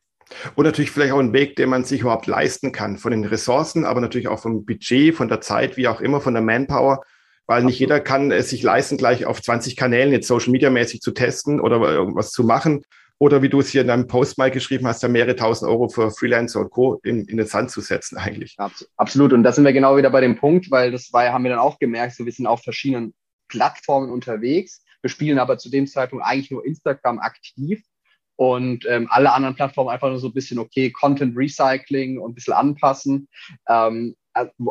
Und 0.54 0.64
natürlich 0.64 0.90
vielleicht 0.90 1.12
auch 1.12 1.18
ein 1.18 1.32
Weg, 1.32 1.56
den 1.56 1.70
man 1.70 1.84
sich 1.84 2.02
überhaupt 2.02 2.26
leisten 2.26 2.72
kann, 2.72 2.98
von 2.98 3.12
den 3.12 3.24
Ressourcen, 3.24 3.84
aber 3.84 4.00
natürlich 4.00 4.28
auch 4.28 4.40
vom 4.40 4.64
Budget, 4.66 5.14
von 5.14 5.28
der 5.28 5.40
Zeit, 5.40 5.76
wie 5.76 5.88
auch 5.88 6.00
immer, 6.00 6.20
von 6.20 6.34
der 6.34 6.42
Manpower, 6.42 7.02
weil 7.46 7.64
nicht 7.64 7.78
jeder 7.78 7.98
kann 8.00 8.30
es 8.30 8.50
sich 8.50 8.62
leisten, 8.62 8.98
gleich 8.98 9.24
auf 9.24 9.40
20 9.40 9.74
Kanälen 9.76 10.12
jetzt 10.12 10.28
Social 10.28 10.50
Media 10.50 10.68
mäßig 10.68 11.00
zu 11.00 11.12
testen 11.12 11.60
oder 11.60 11.80
irgendwas 11.80 12.30
zu 12.30 12.44
machen. 12.44 12.84
Oder 13.20 13.42
wie 13.42 13.48
du 13.48 13.60
es 13.60 13.68
hier 13.68 13.80
in 13.80 13.88
deinem 13.88 14.06
Post 14.06 14.38
mal 14.38 14.50
geschrieben 14.50 14.86
hast, 14.86 15.02
ja 15.02 15.08
mehrere 15.08 15.34
tausend 15.34 15.68
Euro 15.70 15.88
für 15.88 16.10
Freelancer 16.10 16.60
und 16.60 16.70
Co. 16.70 17.00
in, 17.02 17.24
in 17.24 17.36
den 17.36 17.46
Sand 17.46 17.70
zu 17.70 17.80
setzen 17.80 18.16
eigentlich. 18.16 18.54
Absolut. 18.96 19.32
Und 19.32 19.42
da 19.42 19.52
sind 19.52 19.64
wir 19.64 19.72
genau 19.72 19.96
wieder 19.96 20.10
bei 20.10 20.20
dem 20.20 20.36
Punkt, 20.36 20.70
weil 20.70 20.92
das 20.92 21.12
war, 21.12 21.32
haben 21.32 21.42
wir 21.42 21.50
dann 21.50 21.58
auch 21.58 21.78
gemerkt, 21.78 22.14
so 22.14 22.24
wir 22.24 22.32
sind 22.32 22.46
auf 22.46 22.62
verschiedenen 22.62 23.14
Plattformen 23.48 24.10
unterwegs. 24.10 24.84
Wir 25.02 25.10
spielen 25.10 25.38
aber 25.38 25.58
zu 25.58 25.70
dem 25.70 25.86
Zeitpunkt 25.86 26.24
eigentlich 26.24 26.50
nur 26.50 26.64
Instagram 26.64 27.18
aktiv 27.18 27.82
und 28.36 28.86
ähm, 28.88 29.08
alle 29.10 29.32
anderen 29.32 29.56
Plattformen 29.56 29.90
einfach 29.90 30.08
nur 30.08 30.18
so 30.18 30.28
ein 30.28 30.34
bisschen, 30.34 30.60
okay, 30.60 30.90
Content 30.90 31.36
Recycling 31.36 32.18
und 32.18 32.32
ein 32.32 32.34
bisschen 32.34 32.54
anpassen. 32.54 33.28
Ähm, 33.68 34.14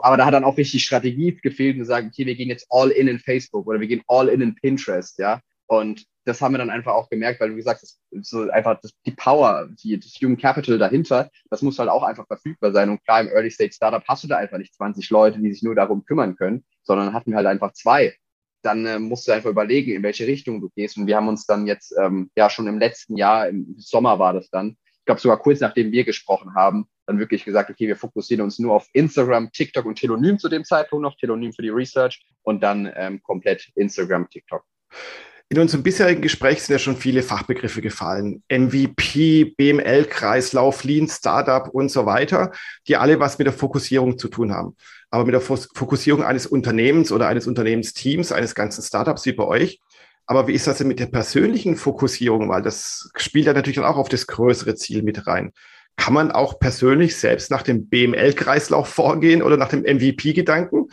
aber 0.02 0.16
da 0.16 0.26
hat 0.26 0.34
dann 0.34 0.46
auch 0.46 0.58
richtig 0.58 0.86
Strategie 0.86 1.36
gefehlt 1.36 1.76
und 1.76 1.80
gesagt, 1.80 2.08
okay, 2.08 2.26
wir 2.26 2.36
gehen 2.36 2.48
jetzt 2.48 2.68
all 2.70 2.90
in 2.92 3.10
in 3.10 3.20
Facebook 3.20 3.68
oder 3.68 3.82
wir 3.82 3.88
gehen 3.88 4.04
all 4.08 4.30
in 4.30 4.40
in 4.40 4.56
Pinterest, 4.56 5.20
ja. 5.20 5.42
Und 5.68 6.06
das 6.26 6.42
haben 6.42 6.54
wir 6.54 6.58
dann 6.58 6.70
einfach 6.70 6.94
auch 6.94 7.10
gemerkt, 7.10 7.40
weil 7.40 7.50
du 7.50 7.56
gesagt 7.56 7.82
hast, 7.82 8.02
so 8.22 8.50
einfach 8.50 8.80
das, 8.82 8.92
die 9.06 9.12
Power, 9.12 9.68
die, 9.70 10.00
das 10.00 10.14
Human 10.22 10.38
Capital 10.38 10.78
dahinter, 10.78 11.30
das 11.50 11.62
muss 11.62 11.80
halt 11.80 11.90
auch 11.90 12.04
einfach 12.04 12.26
verfügbar 12.28 12.72
sein. 12.72 12.90
Und 12.90 13.04
klar, 13.04 13.22
im 13.22 13.28
Early 13.28 13.52
Stage 13.52 13.74
Startup 13.74 14.04
hast 14.08 14.24
du 14.24 14.28
da 14.28 14.38
einfach 14.38 14.58
nicht 14.58 14.74
20 14.74 15.10
Leute, 15.10 15.40
die 15.40 15.52
sich 15.52 15.64
nur 15.64 15.76
darum 15.76 16.06
kümmern 16.06 16.36
können, 16.36 16.66
sondern 16.84 17.14
hatten 17.14 17.32
wir 17.32 17.38
halt 17.38 17.48
einfach 17.48 17.74
zwei 17.74 18.16
dann 18.62 18.86
äh, 18.86 19.00
musst 19.00 19.28
du 19.28 19.32
einfach 19.32 19.50
überlegen, 19.50 19.94
in 19.94 20.04
welche 20.04 20.28
Richtung 20.28 20.62
du 20.62 20.70
gehst. 20.76 20.98
Und 20.98 21.08
wir 21.08 21.16
haben 21.16 21.28
uns 21.28 21.46
dann 21.46 21.68
jetzt, 21.68 21.96
ähm, 22.00 22.30
ja, 22.36 22.50
schon 22.50 22.68
im 22.68 22.80
letzten 22.80 23.16
Jahr, 23.16 23.48
im 23.48 23.76
Sommer 23.78 24.20
war 24.20 24.34
das 24.34 24.50
dann, 24.50 24.78
ich 25.00 25.06
glaube 25.06 25.22
sogar 25.22 25.40
kurz 25.40 25.62
nachdem 25.62 25.92
wir 25.92 26.04
gesprochen 26.04 26.54
haben, 26.54 26.88
dann 27.06 27.20
wirklich 27.20 27.46
gesagt, 27.46 27.70
okay, 27.70 27.88
wir 27.88 27.96
fokussieren 27.96 28.44
uns 28.44 28.60
nur 28.60 28.74
auf 28.74 28.90
Instagram, 28.92 29.52
TikTok 29.54 29.86
und 29.86 29.96
Telonym 29.96 30.38
zu 30.38 30.50
dem 30.50 30.66
Zeitpunkt 30.66 31.04
noch, 31.04 31.16
Telonym 31.16 31.54
für 31.54 31.62
die 31.62 31.70
Research 31.70 32.22
und 32.42 32.62
dann 32.62 32.92
ähm, 32.94 33.24
komplett 33.24 33.72
Instagram, 33.76 34.30
TikTok. 34.30 34.64
In 35.50 35.60
unserem 35.60 35.82
bisherigen 35.82 36.22
Gespräch 36.22 36.62
sind 36.62 36.74
ja 36.74 36.80
schon 36.80 36.98
viele 36.98 37.24
Fachbegriffe 37.24 37.82
gefallen. 37.82 38.44
MVP, 38.52 39.56
BML-Kreislauf, 39.56 40.84
Lean 40.84 41.08
Startup 41.08 41.70
und 41.70 41.90
so 41.90 42.06
weiter, 42.06 42.52
die 42.86 42.98
alle 42.98 43.22
was 43.22 43.38
mit 43.38 43.46
der 43.46 43.54
Fokussierung 43.54 44.18
zu 44.18 44.28
tun 44.28 44.54
haben. 44.54 44.76
Aber 45.10 45.24
mit 45.24 45.34
der 45.34 45.40
Fokussierung 45.40 46.22
eines 46.22 46.48
Unternehmens 46.48 47.14
oder 47.14 47.30
eines 47.30 47.48
Unternehmensteams, 47.48 48.34
eines 48.34 48.56
ganzen 48.56 48.84
Startups 48.84 49.26
wie 49.26 49.32
bei 49.32 49.46
euch. 49.46 49.80
Aber 50.26 50.48
wie 50.48 50.54
ist 50.54 50.68
das 50.68 50.80
denn 50.80 50.90
mit 50.90 51.00
der 51.00 51.06
persönlichen 51.06 51.78
Fokussierung? 51.78 52.50
Weil 52.50 52.62
das 52.62 53.10
spielt 53.16 53.46
ja 53.46 53.54
natürlich 53.54 53.78
dann 53.78 53.86
auch 53.86 53.96
auf 53.96 54.10
das 54.10 54.28
größere 54.28 54.76
Ziel 54.76 55.02
mit 55.02 55.28
rein. 55.28 55.54
Kann 55.96 56.14
man 56.14 56.34
auch 56.34 56.60
persönlich 56.60 57.16
selbst 57.16 57.52
nach 57.52 57.64
dem 57.64 57.88
BML-Kreislauf 57.88 58.90
vorgehen 58.90 59.42
oder 59.42 59.56
nach 59.56 59.70
dem 59.70 59.84
MVP-Gedanken? 59.84 60.90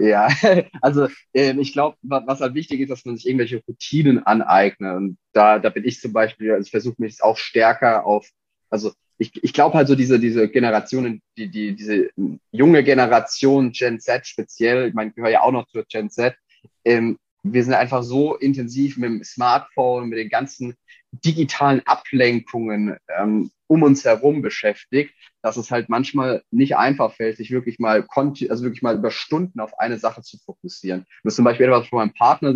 Ja, 0.00 0.28
also 0.80 1.08
äh, 1.32 1.54
ich 1.58 1.72
glaube, 1.72 1.96
was 2.02 2.40
halt 2.40 2.54
wichtig 2.54 2.80
ist, 2.80 2.90
dass 2.90 3.04
man 3.04 3.16
sich 3.16 3.26
irgendwelche 3.26 3.62
Routinen 3.66 4.24
aneignet. 4.24 4.96
Und 4.96 5.18
da, 5.32 5.58
da 5.58 5.70
bin 5.70 5.84
ich 5.84 6.00
zum 6.00 6.12
Beispiel, 6.12 6.52
also 6.52 6.64
ich 6.64 6.70
versuche 6.70 6.96
mich 6.98 7.22
auch 7.22 7.36
stärker 7.36 8.06
auf, 8.06 8.28
also 8.70 8.92
ich, 9.18 9.32
ich 9.42 9.52
glaube 9.52 9.76
halt 9.76 9.88
so 9.88 9.96
diese, 9.96 10.20
diese 10.20 10.48
Generationen, 10.48 11.20
die, 11.36 11.50
die, 11.50 11.74
diese 11.74 12.10
junge 12.52 12.84
Generation 12.84 13.72
Gen 13.72 13.98
Z 13.98 14.26
speziell, 14.26 14.88
ich 14.88 14.94
meine, 14.94 15.10
ich 15.10 15.16
gehöre 15.16 15.30
ja 15.30 15.42
auch 15.42 15.50
noch 15.50 15.66
zur 15.68 15.84
Gen 15.84 16.10
Z, 16.10 16.36
ähm, 16.84 17.18
wir 17.42 17.64
sind 17.64 17.74
einfach 17.74 18.02
so 18.02 18.36
intensiv 18.36 18.98
mit 18.98 19.10
dem 19.10 19.24
Smartphone, 19.24 20.08
mit 20.08 20.18
den 20.18 20.28
ganzen 20.28 20.74
digitalen 21.12 21.82
Ablenkungen 21.86 22.96
ähm, 23.16 23.50
um 23.66 23.82
uns 23.82 24.04
herum 24.04 24.42
beschäftigt, 24.42 25.14
dass 25.42 25.56
es 25.56 25.70
halt 25.70 25.88
manchmal 25.88 26.42
nicht 26.50 26.76
einfach 26.76 27.12
fällt, 27.14 27.36
sich 27.36 27.50
wirklich 27.50 27.78
mal, 27.78 28.06
also 28.14 28.62
wirklich 28.64 28.82
mal 28.82 28.96
über 28.96 29.10
Stunden 29.10 29.60
auf 29.60 29.78
eine 29.78 29.98
Sache 29.98 30.22
zu 30.22 30.38
fokussieren. 30.38 31.04
Das 31.22 31.32
ist 31.32 31.36
zum 31.36 31.44
Beispiel 31.44 31.66
etwas, 31.66 31.82
was 31.82 31.88
von 31.88 31.98
meinem 31.98 32.14
Partner, 32.14 32.54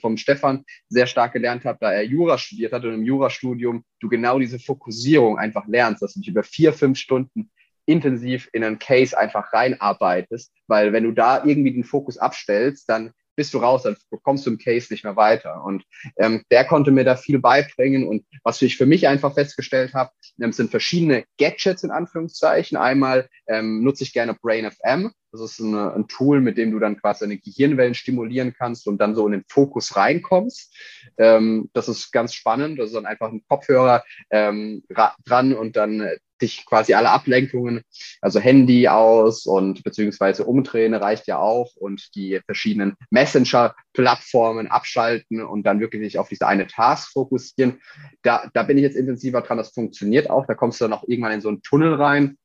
vom 0.00 0.16
Stefan, 0.16 0.64
sehr 0.88 1.06
stark 1.06 1.32
gelernt 1.32 1.64
habe, 1.64 1.78
da 1.80 1.92
er 1.92 2.04
Jura 2.04 2.36
studiert 2.36 2.72
hat 2.72 2.84
und 2.84 2.94
im 2.94 3.04
Jurastudium 3.04 3.84
du 4.00 4.08
genau 4.08 4.38
diese 4.38 4.58
Fokussierung 4.58 5.38
einfach 5.38 5.66
lernst, 5.66 6.02
dass 6.02 6.14
du 6.14 6.20
dich 6.20 6.28
über 6.28 6.42
vier, 6.42 6.72
fünf 6.72 6.98
Stunden 6.98 7.50
intensiv 7.86 8.48
in 8.52 8.62
einen 8.62 8.78
Case 8.78 9.16
einfach 9.16 9.52
reinarbeitest, 9.52 10.52
weil 10.66 10.92
wenn 10.92 11.04
du 11.04 11.12
da 11.12 11.44
irgendwie 11.44 11.72
den 11.72 11.84
Fokus 11.84 12.18
abstellst, 12.18 12.88
dann 12.88 13.12
bist 13.36 13.54
du 13.54 13.58
raus, 13.58 13.82
dann 13.82 13.96
kommst 14.22 14.46
du 14.46 14.50
im 14.50 14.58
Case 14.58 14.92
nicht 14.92 15.04
mehr 15.04 15.16
weiter. 15.16 15.64
Und 15.64 15.84
ähm, 16.18 16.42
der 16.50 16.64
konnte 16.64 16.90
mir 16.90 17.04
da 17.04 17.16
viel 17.16 17.38
beibringen. 17.38 18.06
Und 18.06 18.24
was 18.44 18.60
ich 18.62 18.76
für 18.76 18.86
mich 18.86 19.08
einfach 19.08 19.34
festgestellt 19.34 19.94
habe, 19.94 20.10
ähm, 20.40 20.52
sind 20.52 20.70
verschiedene 20.70 21.24
Gadgets 21.38 21.84
in 21.84 21.90
Anführungszeichen. 21.90 22.76
Einmal 22.76 23.28
ähm, 23.46 23.82
nutze 23.82 24.04
ich 24.04 24.12
gerne 24.12 24.34
Brain 24.34 24.70
FM. 24.70 25.12
Das 25.32 25.40
ist 25.40 25.60
eine, 25.60 25.94
ein 25.94 26.08
Tool, 26.08 26.40
mit 26.40 26.58
dem 26.58 26.72
du 26.72 26.80
dann 26.80 27.00
quasi 27.00 27.20
deine 27.20 27.38
Gehirnwellen 27.38 27.94
stimulieren 27.94 28.52
kannst 28.56 28.86
und 28.88 28.98
dann 28.98 29.14
so 29.14 29.26
in 29.26 29.32
den 29.32 29.44
Fokus 29.48 29.96
reinkommst. 29.96 30.76
Ähm, 31.18 31.70
das 31.72 31.88
ist 31.88 32.10
ganz 32.10 32.34
spannend. 32.34 32.78
Das 32.78 32.88
ist 32.88 32.96
dann 32.96 33.06
einfach 33.06 33.30
ein 33.30 33.44
Kopfhörer 33.48 34.02
ähm, 34.30 34.82
dran 35.24 35.54
und 35.54 35.76
dann 35.76 36.00
äh, 36.00 36.18
dich 36.40 36.64
quasi 36.66 36.94
alle 36.94 37.10
Ablenkungen, 37.10 37.82
also 38.20 38.40
Handy 38.40 38.88
aus 38.88 39.46
und 39.46 39.82
beziehungsweise 39.84 40.44
umdrehen 40.44 40.94
reicht 40.94 41.26
ja 41.26 41.38
auch 41.38 41.74
und 41.76 42.14
die 42.14 42.40
verschiedenen 42.44 42.96
Messenger-Plattformen 43.10 44.68
abschalten 44.68 45.42
und 45.42 45.64
dann 45.64 45.80
wirklich 45.80 46.02
sich 46.02 46.18
auf 46.18 46.28
diese 46.28 46.46
eine 46.46 46.66
Task 46.66 47.12
fokussieren. 47.12 47.80
Da, 48.22 48.50
da 48.54 48.62
bin 48.62 48.78
ich 48.78 48.82
jetzt 48.82 48.96
intensiver 48.96 49.42
dran, 49.42 49.58
das 49.58 49.72
funktioniert 49.72 50.30
auch. 50.30 50.46
Da 50.46 50.54
kommst 50.54 50.80
du 50.80 50.84
dann 50.84 50.92
auch 50.92 51.04
irgendwann 51.06 51.32
in 51.32 51.40
so 51.40 51.48
einen 51.48 51.62
Tunnel 51.62 51.94
rein. 51.94 52.38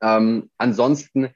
Ähm, 0.00 0.50
ansonsten 0.58 1.30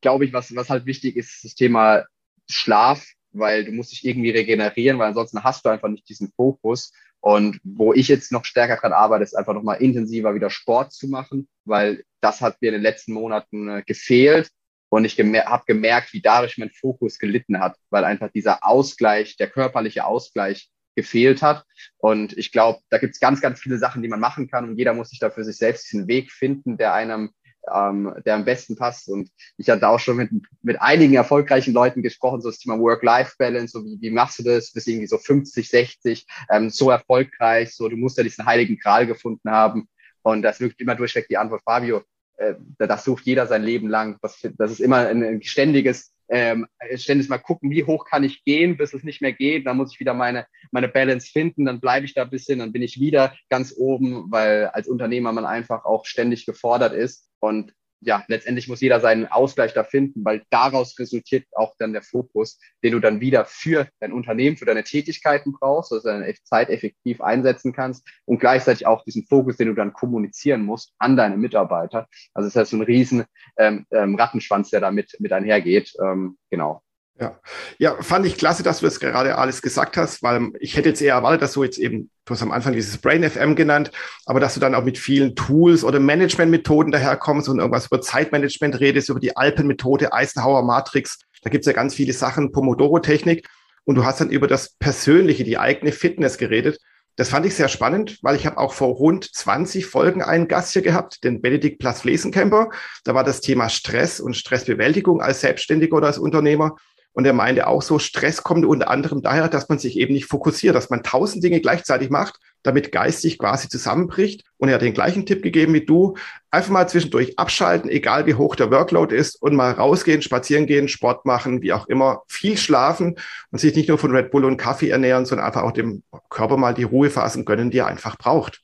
glaube 0.00 0.24
ich, 0.24 0.32
was, 0.32 0.54
was 0.54 0.70
halt 0.70 0.86
wichtig 0.86 1.16
ist, 1.16 1.44
das 1.44 1.54
Thema 1.54 2.04
Schlaf, 2.48 3.04
weil 3.32 3.64
du 3.64 3.72
musst 3.72 3.92
dich 3.92 4.04
irgendwie 4.04 4.30
regenerieren, 4.30 4.98
weil 4.98 5.08
ansonsten 5.08 5.44
hast 5.44 5.64
du 5.64 5.68
einfach 5.68 5.88
nicht 5.88 6.08
diesen 6.08 6.32
Fokus. 6.32 6.92
Und 7.20 7.60
wo 7.62 7.92
ich 7.92 8.08
jetzt 8.08 8.32
noch 8.32 8.44
stärker 8.44 8.76
dran 8.76 8.92
arbeite, 8.92 9.24
ist 9.24 9.36
einfach 9.36 9.52
nochmal 9.52 9.82
intensiver 9.82 10.34
wieder 10.34 10.50
Sport 10.50 10.92
zu 10.92 11.08
machen, 11.08 11.48
weil 11.64 12.04
das 12.20 12.40
hat 12.40 12.60
mir 12.60 12.68
in 12.68 12.74
den 12.74 12.82
letzten 12.82 13.12
Monaten 13.12 13.68
äh, 13.68 13.82
gefehlt. 13.84 14.50
Und 14.88 15.04
ich 15.04 15.16
gemer 15.16 15.44
habe 15.44 15.64
gemerkt, 15.66 16.12
wie 16.12 16.22
dadurch 16.22 16.58
mein 16.58 16.70
Fokus 16.70 17.18
gelitten 17.18 17.60
hat, 17.60 17.76
weil 17.90 18.04
einfach 18.04 18.30
dieser 18.32 18.64
Ausgleich, 18.64 19.36
der 19.36 19.48
körperliche 19.48 20.04
Ausgleich 20.04 20.68
gefehlt 20.96 21.42
hat. 21.42 21.64
Und 21.98 22.36
ich 22.36 22.50
glaube, 22.50 22.80
da 22.90 22.98
gibt 22.98 23.14
es 23.14 23.20
ganz, 23.20 23.40
ganz 23.40 23.60
viele 23.60 23.78
Sachen, 23.78 24.02
die 24.02 24.08
man 24.08 24.18
machen 24.18 24.48
kann. 24.48 24.68
Und 24.68 24.76
jeder 24.76 24.94
muss 24.94 25.10
sich 25.10 25.20
da 25.20 25.30
für 25.30 25.44
sich 25.44 25.56
selbst 25.56 25.92
diesen 25.92 26.08
Weg 26.08 26.32
finden, 26.32 26.76
der 26.76 26.94
einem 26.94 27.30
ähm, 27.72 28.14
der 28.24 28.34
am 28.34 28.44
besten 28.44 28.76
passt. 28.76 29.08
Und 29.08 29.30
ich 29.56 29.68
hatte 29.68 29.88
auch 29.88 30.00
schon 30.00 30.16
mit, 30.16 30.30
mit 30.62 30.80
einigen 30.80 31.14
erfolgreichen 31.14 31.74
Leuten 31.74 32.02
gesprochen, 32.02 32.40
so 32.40 32.48
das 32.48 32.58
Thema 32.58 32.78
Work-Life-Balance, 32.78 33.72
so 33.72 33.84
wie, 33.84 33.98
wie 34.00 34.10
machst 34.10 34.38
du 34.38 34.42
das, 34.42 34.72
bis 34.72 34.86
irgendwie 34.86 35.06
so 35.06 35.18
50, 35.18 35.68
60, 35.68 36.26
ähm, 36.50 36.70
so 36.70 36.90
erfolgreich, 36.90 37.74
so 37.74 37.88
du 37.88 37.96
musst 37.96 38.16
ja 38.18 38.24
diesen 38.24 38.46
heiligen 38.46 38.78
Gral 38.78 39.06
gefunden 39.06 39.50
haben. 39.50 39.88
Und 40.22 40.42
das 40.42 40.60
wirkt 40.60 40.80
immer 40.80 40.94
durchweg 40.94 41.28
die 41.28 41.38
Antwort, 41.38 41.62
Fabio, 41.62 42.02
äh, 42.36 42.54
das 42.78 43.04
sucht 43.04 43.24
jeder 43.24 43.46
sein 43.46 43.62
Leben 43.62 43.88
lang. 43.88 44.18
Das, 44.22 44.38
das 44.58 44.72
ist 44.72 44.80
immer 44.80 45.06
ein, 45.06 45.22
ein 45.22 45.42
ständiges 45.42 46.12
ähm, 46.30 46.66
ständig 46.94 47.28
mal 47.28 47.38
gucken, 47.38 47.70
wie 47.70 47.84
hoch 47.84 48.04
kann 48.04 48.24
ich 48.24 48.44
gehen, 48.44 48.76
bis 48.76 48.94
es 48.94 49.02
nicht 49.02 49.20
mehr 49.20 49.32
geht. 49.32 49.66
Dann 49.66 49.76
muss 49.76 49.92
ich 49.92 50.00
wieder 50.00 50.14
meine, 50.14 50.46
meine 50.70 50.88
Balance 50.88 51.30
finden, 51.30 51.64
dann 51.64 51.80
bleibe 51.80 52.06
ich 52.06 52.14
da 52.14 52.22
ein 52.22 52.30
bisschen, 52.30 52.60
dann 52.60 52.72
bin 52.72 52.82
ich 52.82 53.00
wieder 53.00 53.34
ganz 53.48 53.74
oben, 53.76 54.30
weil 54.30 54.66
als 54.66 54.88
Unternehmer 54.88 55.32
man 55.32 55.44
einfach 55.44 55.84
auch 55.84 56.06
ständig 56.06 56.46
gefordert 56.46 56.92
ist. 56.92 57.28
Und 57.40 57.74
ja, 58.00 58.24
letztendlich 58.28 58.68
muss 58.68 58.80
jeder 58.80 59.00
seinen 59.00 59.26
Ausgleich 59.26 59.74
da 59.74 59.84
finden, 59.84 60.24
weil 60.24 60.42
daraus 60.50 60.98
resultiert 60.98 61.44
auch 61.52 61.74
dann 61.78 61.92
der 61.92 62.02
Fokus, 62.02 62.58
den 62.82 62.92
du 62.92 63.00
dann 63.00 63.20
wieder 63.20 63.44
für 63.44 63.88
dein 64.00 64.12
Unternehmen, 64.12 64.56
für 64.56 64.64
deine 64.64 64.84
Tätigkeiten 64.84 65.52
brauchst, 65.52 65.92
dass 65.92 66.02
du 66.02 66.08
deine 66.08 66.34
Zeit 66.44 66.70
effektiv 66.70 67.20
einsetzen 67.20 67.72
kannst 67.72 68.08
und 68.24 68.40
gleichzeitig 68.40 68.86
auch 68.86 69.04
diesen 69.04 69.26
Fokus, 69.26 69.56
den 69.56 69.68
du 69.68 69.74
dann 69.74 69.92
kommunizieren 69.92 70.62
musst 70.62 70.94
an 70.98 71.16
deine 71.16 71.36
Mitarbeiter. 71.36 72.08
Also 72.32 72.46
es 72.46 72.52
ist 72.52 72.56
halt 72.56 72.68
so 72.68 72.76
ein 72.76 72.82
riesen 72.82 73.24
ähm, 73.58 73.86
ähm, 73.90 74.14
Rattenschwanz, 74.14 74.70
der 74.70 74.80
da 74.80 74.90
mit, 74.90 75.16
mit 75.20 75.32
einhergeht. 75.32 75.92
Ähm, 76.02 76.38
genau. 76.50 76.82
Ja. 77.20 77.38
ja, 77.78 78.02
fand 78.02 78.24
ich 78.24 78.38
klasse, 78.38 78.62
dass 78.62 78.78
du 78.78 78.86
das 78.86 78.98
gerade 78.98 79.36
alles 79.36 79.60
gesagt 79.60 79.98
hast, 79.98 80.22
weil 80.22 80.52
ich 80.58 80.76
hätte 80.76 80.88
jetzt 80.88 81.02
eher 81.02 81.14
erwartet, 81.14 81.42
dass 81.42 81.52
du 81.52 81.62
jetzt 81.62 81.76
eben, 81.76 82.10
du 82.24 82.32
hast 82.32 82.40
am 82.40 82.50
Anfang 82.50 82.72
dieses 82.72 82.96
Brain 82.96 83.28
FM 83.28 83.56
genannt, 83.56 83.90
aber 84.24 84.40
dass 84.40 84.54
du 84.54 84.60
dann 84.60 84.74
auch 84.74 84.84
mit 84.84 84.96
vielen 84.96 85.34
Tools 85.34 85.84
oder 85.84 86.00
Managementmethoden 86.00 86.90
daherkommst 86.90 87.50
und 87.50 87.58
irgendwas 87.58 87.88
über 87.88 88.00
Zeitmanagement 88.00 88.80
redest, 88.80 89.10
über 89.10 89.20
die 89.20 89.36
Alpenmethode, 89.36 90.14
Eisenhower 90.14 90.62
Matrix. 90.62 91.18
Da 91.42 91.50
gibt's 91.50 91.66
ja 91.66 91.74
ganz 91.74 91.94
viele 91.94 92.14
Sachen, 92.14 92.52
Pomodoro-Technik. 92.52 93.46
Und 93.84 93.96
du 93.96 94.04
hast 94.04 94.20
dann 94.20 94.30
über 94.30 94.46
das 94.46 94.76
Persönliche, 94.78 95.44
die 95.44 95.58
eigene 95.58 95.92
Fitness 95.92 96.38
geredet. 96.38 96.78
Das 97.16 97.28
fand 97.28 97.44
ich 97.44 97.54
sehr 97.54 97.68
spannend, 97.68 98.18
weil 98.22 98.36
ich 98.36 98.46
habe 98.46 98.56
auch 98.56 98.72
vor 98.72 98.94
rund 98.94 99.24
20 99.34 99.84
Folgen 99.84 100.22
einen 100.22 100.48
Gast 100.48 100.72
hier 100.72 100.80
gehabt, 100.82 101.22
den 101.22 101.42
Benedikt 101.42 101.78
Plas 101.78 102.00
Flesenkemper. 102.00 102.70
Da 103.04 103.14
war 103.14 103.24
das 103.24 103.42
Thema 103.42 103.68
Stress 103.68 104.20
und 104.20 104.38
Stressbewältigung 104.38 105.20
als 105.20 105.42
Selbstständiger 105.42 105.98
oder 105.98 106.06
als 106.06 106.18
Unternehmer. 106.18 106.76
Und 107.12 107.26
er 107.26 107.32
meinte 107.32 107.66
auch 107.66 107.82
so, 107.82 107.98
Stress 107.98 108.42
kommt 108.42 108.64
unter 108.64 108.88
anderem 108.88 109.22
daher, 109.22 109.48
dass 109.48 109.68
man 109.68 109.78
sich 109.78 109.98
eben 109.98 110.14
nicht 110.14 110.26
fokussiert, 110.26 110.74
dass 110.74 110.90
man 110.90 111.02
tausend 111.02 111.42
Dinge 111.42 111.60
gleichzeitig 111.60 112.08
macht, 112.08 112.38
damit 112.62 112.92
geistig 112.92 113.38
quasi 113.38 113.68
zusammenbricht. 113.68 114.44
Und 114.58 114.68
er 114.68 114.76
hat 114.76 114.82
den 114.82 114.94
gleichen 114.94 115.26
Tipp 115.26 115.42
gegeben 115.42 115.74
wie 115.74 115.84
du. 115.84 116.16
Einfach 116.50 116.70
mal 116.70 116.88
zwischendurch 116.88 117.38
abschalten, 117.38 117.90
egal 117.90 118.26
wie 118.26 118.34
hoch 118.34 118.54
der 118.54 118.70
Workload 118.70 119.14
ist 119.14 119.42
und 119.42 119.56
mal 119.56 119.72
rausgehen, 119.72 120.22
spazieren 120.22 120.66
gehen, 120.66 120.88
Sport 120.88 121.26
machen, 121.26 121.62
wie 121.62 121.72
auch 121.72 121.88
immer, 121.88 122.22
viel 122.28 122.56
schlafen 122.56 123.16
und 123.50 123.58
sich 123.58 123.74
nicht 123.74 123.88
nur 123.88 123.98
von 123.98 124.14
Red 124.14 124.30
Bull 124.30 124.44
und 124.44 124.56
Kaffee 124.56 124.90
ernähren, 124.90 125.26
sondern 125.26 125.46
einfach 125.46 125.62
auch 125.62 125.72
dem 125.72 126.02
Körper 126.28 126.56
mal 126.56 126.74
die 126.74 126.84
Ruhephasen 126.84 127.44
gönnen, 127.44 127.70
die 127.70 127.78
er 127.78 127.86
einfach 127.86 128.16
braucht. 128.16 128.62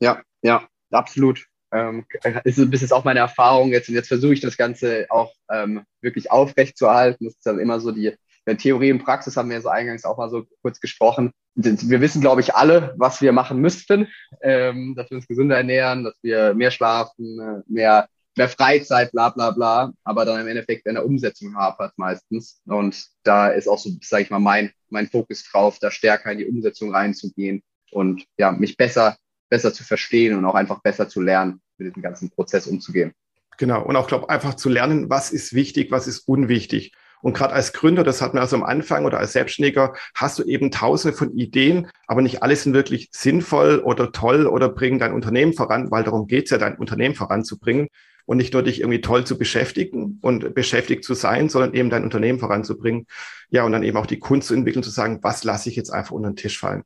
Ja, 0.00 0.20
ja, 0.42 0.66
absolut 0.90 1.46
ähm, 1.76 2.06
ist 2.44 2.58
ein 2.58 2.92
auch 2.92 3.04
meine 3.04 3.20
Erfahrung 3.20 3.70
jetzt 3.70 3.88
und 3.88 3.94
jetzt 3.94 4.08
versuche 4.08 4.34
ich 4.34 4.40
das 4.40 4.56
Ganze 4.56 5.06
auch 5.10 5.32
ähm, 5.50 5.82
wirklich 6.00 6.30
aufrecht 6.30 6.78
zu 6.78 6.86
erhalten. 6.86 7.24
Das 7.24 7.34
ist 7.34 7.46
dann 7.46 7.58
immer 7.58 7.80
so 7.80 7.92
die 7.92 8.14
Theorie 8.54 8.92
und 8.92 9.04
Praxis 9.04 9.36
haben 9.36 9.50
wir 9.50 9.60
so 9.60 9.68
eingangs 9.68 10.04
auch 10.04 10.18
mal 10.18 10.30
so 10.30 10.44
kurz 10.62 10.80
gesprochen. 10.80 11.32
Wir 11.54 12.00
wissen, 12.00 12.20
glaube 12.20 12.40
ich, 12.40 12.54
alle, 12.54 12.94
was 12.96 13.20
wir 13.20 13.32
machen 13.32 13.60
müssten, 13.60 14.06
ähm, 14.40 14.94
dass 14.94 15.10
wir 15.10 15.16
uns 15.16 15.26
gesünder 15.26 15.56
ernähren, 15.56 16.04
dass 16.04 16.14
wir 16.22 16.54
mehr 16.54 16.70
schlafen, 16.70 17.40
äh, 17.40 17.62
mehr, 17.66 18.08
mehr 18.36 18.48
Freizeit, 18.48 19.10
bla 19.10 19.30
bla 19.30 19.50
bla, 19.50 19.92
aber 20.04 20.24
dann 20.24 20.40
im 20.40 20.46
Endeffekt 20.46 20.86
in 20.86 20.94
der 20.94 21.04
Umsetzung 21.04 21.56
hapert 21.56 21.92
meistens. 21.96 22.60
Und 22.66 23.06
da 23.24 23.48
ist 23.48 23.66
auch 23.66 23.78
so, 23.78 23.90
sage 24.02 24.22
ich 24.22 24.30
mal, 24.30 24.38
mein, 24.38 24.70
mein 24.90 25.08
Fokus 25.08 25.42
drauf, 25.50 25.78
da 25.80 25.90
stärker 25.90 26.30
in 26.30 26.38
die 26.38 26.46
Umsetzung 26.46 26.94
reinzugehen 26.94 27.62
und 27.90 28.24
ja, 28.38 28.52
mich 28.52 28.76
besser 28.76 29.16
besser 29.48 29.72
zu 29.72 29.84
verstehen 29.84 30.36
und 30.36 30.44
auch 30.44 30.54
einfach 30.54 30.80
besser 30.80 31.08
zu 31.08 31.20
lernen, 31.20 31.60
mit 31.78 31.88
diesem 31.88 32.02
ganzen 32.02 32.30
Prozess 32.30 32.66
umzugehen. 32.66 33.12
Genau. 33.58 33.82
Und 33.82 33.96
auch, 33.96 34.06
glaube 34.06 34.28
einfach 34.28 34.54
zu 34.54 34.68
lernen, 34.68 35.08
was 35.08 35.30
ist 35.30 35.54
wichtig, 35.54 35.90
was 35.90 36.06
ist 36.06 36.28
unwichtig. 36.28 36.92
Und 37.22 37.32
gerade 37.32 37.54
als 37.54 37.72
Gründer, 37.72 38.04
das 38.04 38.20
hat 38.20 38.34
man 38.34 38.42
also 38.42 38.56
am 38.56 38.62
Anfang 38.62 39.04
oder 39.04 39.18
als 39.18 39.32
Selbstständiger, 39.32 39.94
hast 40.14 40.38
du 40.38 40.44
eben 40.44 40.70
tausende 40.70 41.16
von 41.16 41.32
Ideen, 41.36 41.88
aber 42.06 42.22
nicht 42.22 42.42
alle 42.42 42.54
sind 42.54 42.74
wirklich 42.74 43.08
sinnvoll 43.10 43.78
oder 43.78 44.12
toll 44.12 44.46
oder 44.46 44.68
bringen 44.68 44.98
dein 44.98 45.14
Unternehmen 45.14 45.54
voran, 45.54 45.90
weil 45.90 46.04
darum 46.04 46.26
geht's 46.26 46.50
ja, 46.50 46.58
dein 46.58 46.76
Unternehmen 46.76 47.14
voranzubringen 47.14 47.88
und 48.26 48.36
nicht 48.36 48.52
nur 48.52 48.62
dich 48.62 48.80
irgendwie 48.80 49.00
toll 49.00 49.24
zu 49.24 49.38
beschäftigen 49.38 50.18
und 50.20 50.54
beschäftigt 50.54 51.04
zu 51.04 51.14
sein, 51.14 51.48
sondern 51.48 51.74
eben 51.74 51.90
dein 51.90 52.04
Unternehmen 52.04 52.38
voranzubringen. 52.38 53.06
Ja, 53.48 53.64
und 53.64 53.72
dann 53.72 53.82
eben 53.82 53.96
auch 53.96 54.06
die 54.06 54.18
Kunst 54.18 54.48
zu 54.48 54.54
entwickeln, 54.54 54.82
zu 54.82 54.90
sagen, 54.90 55.20
was 55.22 55.44
lasse 55.44 55.68
ich 55.68 55.76
jetzt 55.76 55.90
einfach 55.90 56.12
unter 56.12 56.30
den 56.30 56.36
Tisch 56.36 56.58
fallen. 56.58 56.82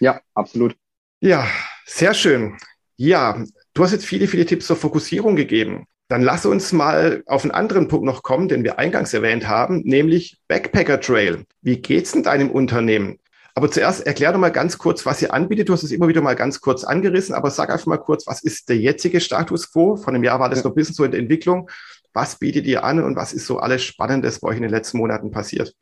Ja, 0.00 0.20
absolut. 0.34 0.76
Ja, 1.20 1.46
sehr 1.88 2.14
schön. 2.14 2.56
Ja, 2.96 3.42
du 3.74 3.82
hast 3.82 3.92
jetzt 3.92 4.04
viele, 4.04 4.26
viele 4.26 4.44
Tipps 4.44 4.66
zur 4.66 4.76
Fokussierung 4.76 5.36
gegeben. 5.36 5.86
Dann 6.08 6.22
lass 6.22 6.46
uns 6.46 6.72
mal 6.72 7.22
auf 7.26 7.44
einen 7.44 7.50
anderen 7.50 7.88
Punkt 7.88 8.04
noch 8.04 8.22
kommen, 8.22 8.48
den 8.48 8.64
wir 8.64 8.78
eingangs 8.78 9.12
erwähnt 9.12 9.48
haben, 9.48 9.82
nämlich 9.84 10.38
Backpacker 10.48 11.00
Trail. 11.00 11.44
Wie 11.62 11.80
geht's 11.80 12.12
denn 12.12 12.22
deinem 12.22 12.50
Unternehmen? 12.50 13.18
Aber 13.54 13.70
zuerst 13.70 14.06
erklär 14.06 14.32
doch 14.32 14.38
mal 14.38 14.52
ganz 14.52 14.78
kurz, 14.78 15.04
was 15.04 15.20
ihr 15.20 15.34
anbietet. 15.34 15.68
Du 15.68 15.72
hast 15.72 15.82
es 15.82 15.90
immer 15.90 16.08
wieder 16.08 16.22
mal 16.22 16.36
ganz 16.36 16.60
kurz 16.60 16.84
angerissen, 16.84 17.34
aber 17.34 17.50
sag 17.50 17.70
einfach 17.70 17.86
mal 17.86 17.98
kurz, 17.98 18.26
was 18.26 18.42
ist 18.42 18.68
der 18.68 18.78
jetzige 18.78 19.20
Status 19.20 19.72
quo? 19.72 19.96
Von 19.96 20.14
einem 20.14 20.24
Jahr 20.24 20.40
war 20.40 20.48
das 20.48 20.62
noch 20.62 20.70
ein 20.70 20.74
bisschen 20.76 20.94
so 20.94 21.04
in 21.04 21.10
der 21.10 21.20
Entwicklung. 21.20 21.68
Was 22.12 22.38
bietet 22.38 22.66
ihr 22.66 22.84
an 22.84 23.02
und 23.02 23.16
was 23.16 23.32
ist 23.32 23.46
so 23.46 23.58
alles 23.58 23.82
Spannendes 23.82 24.40
bei 24.40 24.48
euch 24.48 24.56
in 24.56 24.62
den 24.62 24.70
letzten 24.70 24.98
Monaten 24.98 25.30
passiert? 25.30 25.74